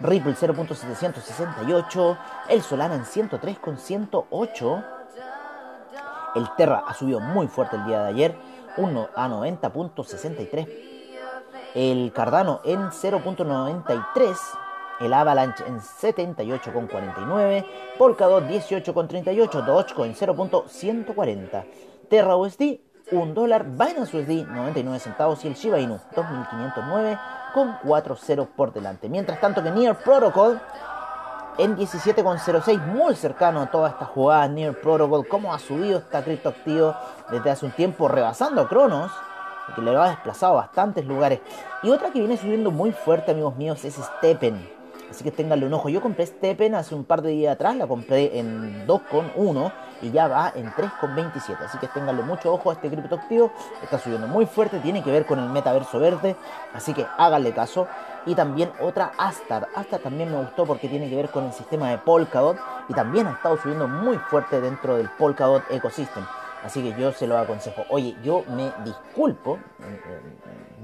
Ripple 0.00 0.34
0.768, 0.34 2.18
el 2.48 2.62
Solana 2.62 2.94
en 2.94 3.04
103,108, 3.04 4.84
el 6.36 6.48
Terra 6.56 6.84
ha 6.86 6.94
subido 6.94 7.20
muy 7.20 7.48
fuerte 7.48 7.76
el 7.76 7.84
día 7.86 8.02
de 8.02 8.08
ayer, 8.08 8.36
1 8.76 9.08
a 9.14 9.28
90.63 9.28 10.94
el 11.74 12.12
Cardano 12.12 12.60
en 12.64 12.90
0.93, 12.90 14.36
el 15.00 15.12
Avalanche 15.12 15.64
en 15.66 15.80
78.49, 15.80 17.66
Polkadot 17.98 18.44
18.38, 18.44 19.64
Dogecoin 19.64 20.14
0.140, 20.14 21.64
Terra 22.08 22.36
USD 22.36 22.78
1 23.10 23.34
dólar, 23.34 23.66
Binance 23.66 24.16
USD 24.16 24.46
99 24.46 24.98
centavos. 24.98 25.44
Y 25.44 25.48
el 25.48 25.54
Shiba 25.54 25.78
Inu 25.78 26.00
2509 26.14 27.18
con 27.54 27.78
4 27.84 28.16
ceros 28.16 28.48
por 28.48 28.72
delante. 28.72 29.08
Mientras 29.08 29.40
tanto 29.40 29.62
que 29.62 29.70
Near 29.70 29.96
Protocol 29.96 30.60
en 31.56 31.76
17,06, 31.76 32.84
muy 32.84 33.14
cercano 33.14 33.62
a 33.62 33.70
toda 33.70 33.90
esta 33.90 34.04
jugada 34.06 34.48
Near 34.48 34.74
Protocol, 34.74 35.26
cómo 35.28 35.54
ha 35.54 35.58
subido 35.60 36.00
esta 36.00 36.22
criptoactivo 36.24 36.94
desde 37.30 37.50
hace 37.50 37.64
un 37.64 37.72
tiempo, 37.72 38.08
rebasando 38.08 38.62
a 38.62 38.68
Cronos 38.68 39.12
que 39.74 39.80
le 39.80 39.96
ha 39.96 40.08
desplazado 40.08 40.54
a 40.54 40.62
bastantes 40.62 41.06
lugares. 41.06 41.40
Y 41.82 41.90
otra 41.90 42.10
que 42.10 42.18
viene 42.18 42.36
subiendo 42.36 42.70
muy 42.70 42.92
fuerte, 42.92 43.30
amigos 43.30 43.56
míos, 43.56 43.84
es 43.84 43.94
Steppen. 43.94 44.73
Así 45.14 45.22
que 45.22 45.30
ténganle 45.30 45.66
un 45.66 45.72
ojo. 45.74 45.88
Yo 45.88 46.02
compré 46.02 46.26
Steppen 46.26 46.74
hace 46.74 46.92
un 46.92 47.04
par 47.04 47.22
de 47.22 47.30
días 47.30 47.54
atrás, 47.54 47.76
la 47.76 47.86
compré 47.86 48.36
en 48.36 48.84
2,1 48.84 49.72
y 50.02 50.10
ya 50.10 50.26
va 50.26 50.52
en 50.56 50.66
3,27. 50.72 51.56
Así 51.64 51.78
que 51.78 51.86
ténganle 51.86 52.24
mucho 52.24 52.52
ojo 52.52 52.70
a 52.70 52.72
este 52.72 52.90
criptoactivo. 52.90 53.52
Está 53.80 54.00
subiendo 54.00 54.26
muy 54.26 54.44
fuerte, 54.44 54.80
tiene 54.80 55.04
que 55.04 55.12
ver 55.12 55.24
con 55.24 55.38
el 55.38 55.48
metaverso 55.50 56.00
verde. 56.00 56.34
Así 56.72 56.92
que 56.94 57.06
háganle 57.16 57.52
caso. 57.52 57.86
Y 58.26 58.34
también 58.34 58.72
otra 58.80 59.12
Astar. 59.16 59.68
Astar 59.76 60.00
también 60.00 60.32
me 60.32 60.38
gustó 60.38 60.66
porque 60.66 60.88
tiene 60.88 61.08
que 61.08 61.14
ver 61.14 61.30
con 61.30 61.44
el 61.44 61.52
sistema 61.52 61.90
de 61.90 61.98
Polkadot. 61.98 62.58
Y 62.88 62.94
también 62.94 63.28
ha 63.28 63.34
estado 63.34 63.56
subiendo 63.56 63.86
muy 63.86 64.18
fuerte 64.18 64.60
dentro 64.60 64.96
del 64.96 65.08
Polkadot 65.10 65.62
Ecosystem. 65.70 66.24
Así 66.64 66.82
que 66.82 66.98
yo 66.98 67.12
se 67.12 67.26
lo 67.26 67.38
aconsejo. 67.38 67.84
Oye, 67.90 68.16
yo 68.24 68.42
me 68.48 68.72
disculpo 68.84 69.58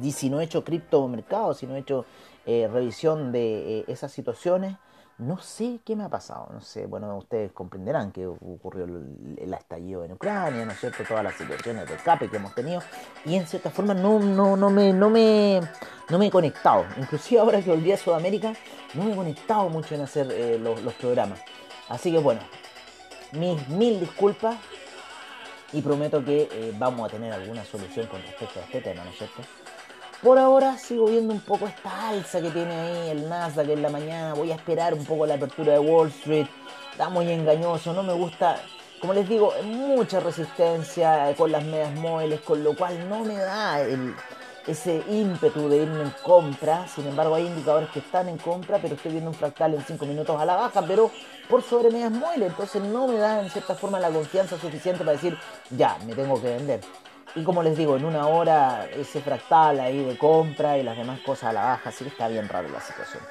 y 0.02 0.08
eh, 0.08 0.12
si 0.12 0.28
no 0.28 0.40
he 0.40 0.44
hecho 0.44 0.62
criptomercado, 0.62 1.54
si 1.54 1.66
no 1.66 1.74
he 1.74 1.78
hecho 1.78 2.04
eh, 2.44 2.68
revisión 2.70 3.32
de 3.32 3.78
eh, 3.78 3.84
esas 3.88 4.12
situaciones, 4.12 4.76
no 5.16 5.38
sé 5.38 5.80
qué 5.84 5.96
me 5.96 6.04
ha 6.04 6.10
pasado. 6.10 6.48
No 6.52 6.60
sé, 6.60 6.84
bueno, 6.84 7.16
ustedes 7.16 7.52
comprenderán 7.52 8.12
que 8.12 8.26
ocurrió 8.26 8.84
el, 8.84 9.54
estallido 9.54 10.04
en 10.04 10.12
Ucrania, 10.12 10.66
¿no 10.66 10.72
es 10.72 10.80
cierto? 10.80 11.02
Todas 11.08 11.24
las 11.24 11.34
situaciones 11.34 11.88
de 11.88 11.94
escape 11.94 12.28
que 12.28 12.36
hemos 12.36 12.54
tenido. 12.54 12.82
Y 13.24 13.36
en 13.36 13.46
cierta 13.46 13.70
forma 13.70 13.94
no, 13.94 14.18
no, 14.18 14.58
no, 14.58 14.68
me, 14.68 14.92
no, 14.92 15.08
me, 15.08 15.60
no 16.10 16.18
me 16.18 16.26
he 16.26 16.30
conectado. 16.30 16.84
Inclusive 16.98 17.40
ahora 17.40 17.62
que 17.62 17.70
volví 17.70 17.90
a 17.90 17.96
Sudamérica, 17.96 18.52
no 18.92 19.04
me 19.04 19.12
he 19.12 19.16
conectado 19.16 19.70
mucho 19.70 19.94
en 19.94 20.02
hacer 20.02 20.60
los, 20.60 20.82
los 20.82 20.92
programas. 20.94 21.40
Así 21.88 22.12
que 22.12 22.18
bueno, 22.18 22.40
mis 23.32 23.66
mil 23.68 23.98
disculpas 23.98 24.56
y 25.72 25.80
prometo 25.83 26.24
que 26.24 26.48
eh, 26.50 26.72
vamos 26.78 27.09
a 27.09 27.12
tener 27.12 27.33
alguna 27.33 27.64
solución 27.64 28.06
con 28.06 28.22
respecto 28.22 28.61
a 28.61 28.64
este 28.64 28.80
tema, 28.80 29.04
¿no 29.04 29.11
es 29.11 29.18
cierto? 29.18 29.42
Por 30.22 30.38
ahora 30.38 30.76
sigo 30.76 31.06
viendo 31.06 31.33
un 31.33 31.40
poco 31.40 31.66
esta 31.66 32.11
alza 32.11 32.42
que 32.42 32.50
tiene 32.50 32.74
ahí 32.74 33.09
el 33.11 33.28
Nasdaq 33.28 33.70
en 33.70 33.80
la 33.80 33.88
mañana. 33.88 34.35
Voy 34.35 34.52
a 34.52 34.56
esperar 34.56 34.92
un 34.92 35.04
poco 35.06 35.24
la 35.24 35.35
apertura 35.35 35.72
de 35.72 35.78
Wall 35.78 36.09
Street. 36.09 36.46
Está 36.92 37.09
muy 37.09 37.30
engañoso, 37.30 37.94
no 37.94 38.02
me 38.02 38.12
gusta. 38.12 38.61
Como 39.00 39.14
les 39.14 39.26
digo, 39.26 39.54
mucha 39.64 40.20
resistencia 40.20 41.35
con 41.38 41.50
las 41.50 41.64
medias 41.64 41.94
móviles, 41.94 42.40
con 42.42 42.62
lo 42.62 42.76
cual 42.76 43.09
no 43.09 43.24
me 43.24 43.37
da 43.37 43.80
el, 43.80 44.14
ese 44.66 45.02
ímpetu 45.08 45.68
de 45.68 45.78
irme 45.78 46.02
en 46.02 46.14
compra. 46.22 46.86
Sin 46.88 47.06
embargo, 47.06 47.34
hay 47.34 47.46
indicadores 47.46 47.88
que 47.90 48.00
están 48.00 48.28
en 48.28 48.38
compra, 48.38 48.78
pero 48.80 48.94
estoy 48.94 49.12
viendo 49.12 49.30
un 49.30 49.36
fractal 49.36 49.74
en 49.74 49.84
5 49.84 50.06
minutos 50.06 50.40
a 50.40 50.44
la 50.44 50.56
baja, 50.56 50.82
pero 50.86 51.10
por 51.48 51.62
sobre 51.62 51.90
medias 51.90 52.12
móviles. 52.12 52.50
Entonces 52.50 52.82
no 52.82 53.06
me 53.06 53.16
da 53.16 53.40
en 53.42 53.50
cierta 53.50 53.74
forma 53.74 53.98
la 53.98 54.10
confianza 54.10 54.58
suficiente 54.58 55.04
para 55.04 55.12
decir, 55.12 55.36
ya, 55.70 55.96
me 56.06 56.14
tengo 56.14 56.40
que 56.40 56.48
vender. 56.48 56.80
Y 57.34 57.44
como 57.44 57.62
les 57.62 57.76
digo, 57.76 57.96
en 57.96 58.04
una 58.04 58.26
hora 58.26 58.86
ese 58.86 59.20
fractal 59.20 59.80
ahí 59.80 60.02
de 60.02 60.18
compra 60.18 60.76
y 60.78 60.82
las 60.82 60.96
demás 60.96 61.20
cosas 61.20 61.50
a 61.50 61.52
la 61.52 61.62
baja, 61.62 61.90
así 61.90 62.04
que 62.04 62.10
está 62.10 62.28
bien 62.28 62.48
raro 62.48 62.68
la 62.68 62.80
situación. 62.80 63.22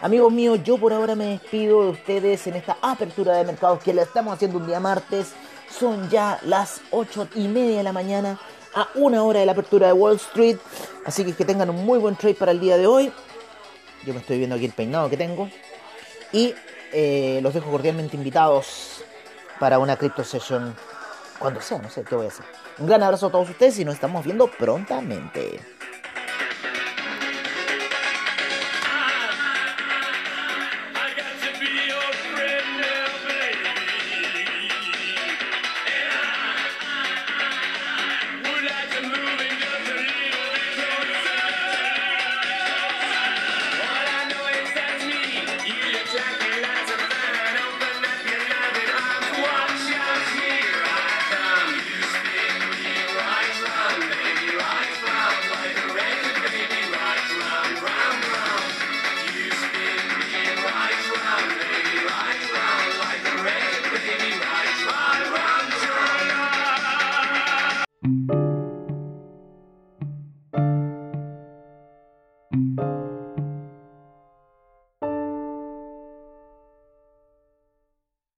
Amigos 0.00 0.32
míos, 0.32 0.60
yo 0.64 0.78
por 0.78 0.92
ahora 0.92 1.14
me 1.14 1.26
despido 1.26 1.84
de 1.84 1.90
ustedes 1.90 2.46
en 2.46 2.54
esta 2.54 2.76
apertura 2.82 3.36
de 3.36 3.44
mercados 3.44 3.82
que 3.82 3.94
la 3.94 4.02
estamos 4.02 4.34
haciendo 4.34 4.58
un 4.58 4.66
día 4.66 4.80
martes. 4.80 5.32
Son 5.70 6.10
ya 6.10 6.40
las 6.44 6.80
8 6.90 7.28
y 7.36 7.46
media 7.46 7.78
de 7.78 7.82
la 7.84 7.92
mañana 7.92 8.38
a 8.74 8.88
una 8.94 9.22
hora 9.22 9.40
de 9.40 9.46
la 9.46 9.52
apertura 9.52 9.86
de 9.88 9.92
Wall 9.92 10.16
Street. 10.16 10.58
Así 11.04 11.24
que 11.24 11.32
que 11.34 11.44
tengan 11.44 11.70
un 11.70 11.84
muy 11.84 11.98
buen 11.98 12.16
trade 12.16 12.34
para 12.34 12.52
el 12.52 12.60
día 12.60 12.76
de 12.76 12.86
hoy. 12.86 13.12
Yo 14.04 14.14
me 14.14 14.20
estoy 14.20 14.38
viendo 14.38 14.56
aquí 14.56 14.64
el 14.64 14.72
peinado 14.72 15.08
que 15.08 15.16
tengo. 15.16 15.48
Y 16.32 16.54
eh, 16.92 17.40
los 17.42 17.54
dejo 17.54 17.70
cordialmente 17.70 18.16
invitados 18.16 19.04
para 19.58 19.78
una 19.78 19.96
crypto 19.96 20.24
session 20.24 20.74
cuando 21.38 21.60
sea, 21.60 21.78
no 21.78 21.90
sé 21.90 22.04
qué 22.04 22.14
voy 22.14 22.26
a 22.26 22.28
hacer. 22.28 22.44
Un 22.78 22.86
gran 22.86 23.02
abrazo 23.02 23.26
a 23.26 23.30
todos 23.30 23.50
ustedes 23.50 23.78
y 23.78 23.84
nos 23.84 23.94
estamos 23.94 24.24
viendo 24.24 24.46
prontamente. 24.46 25.60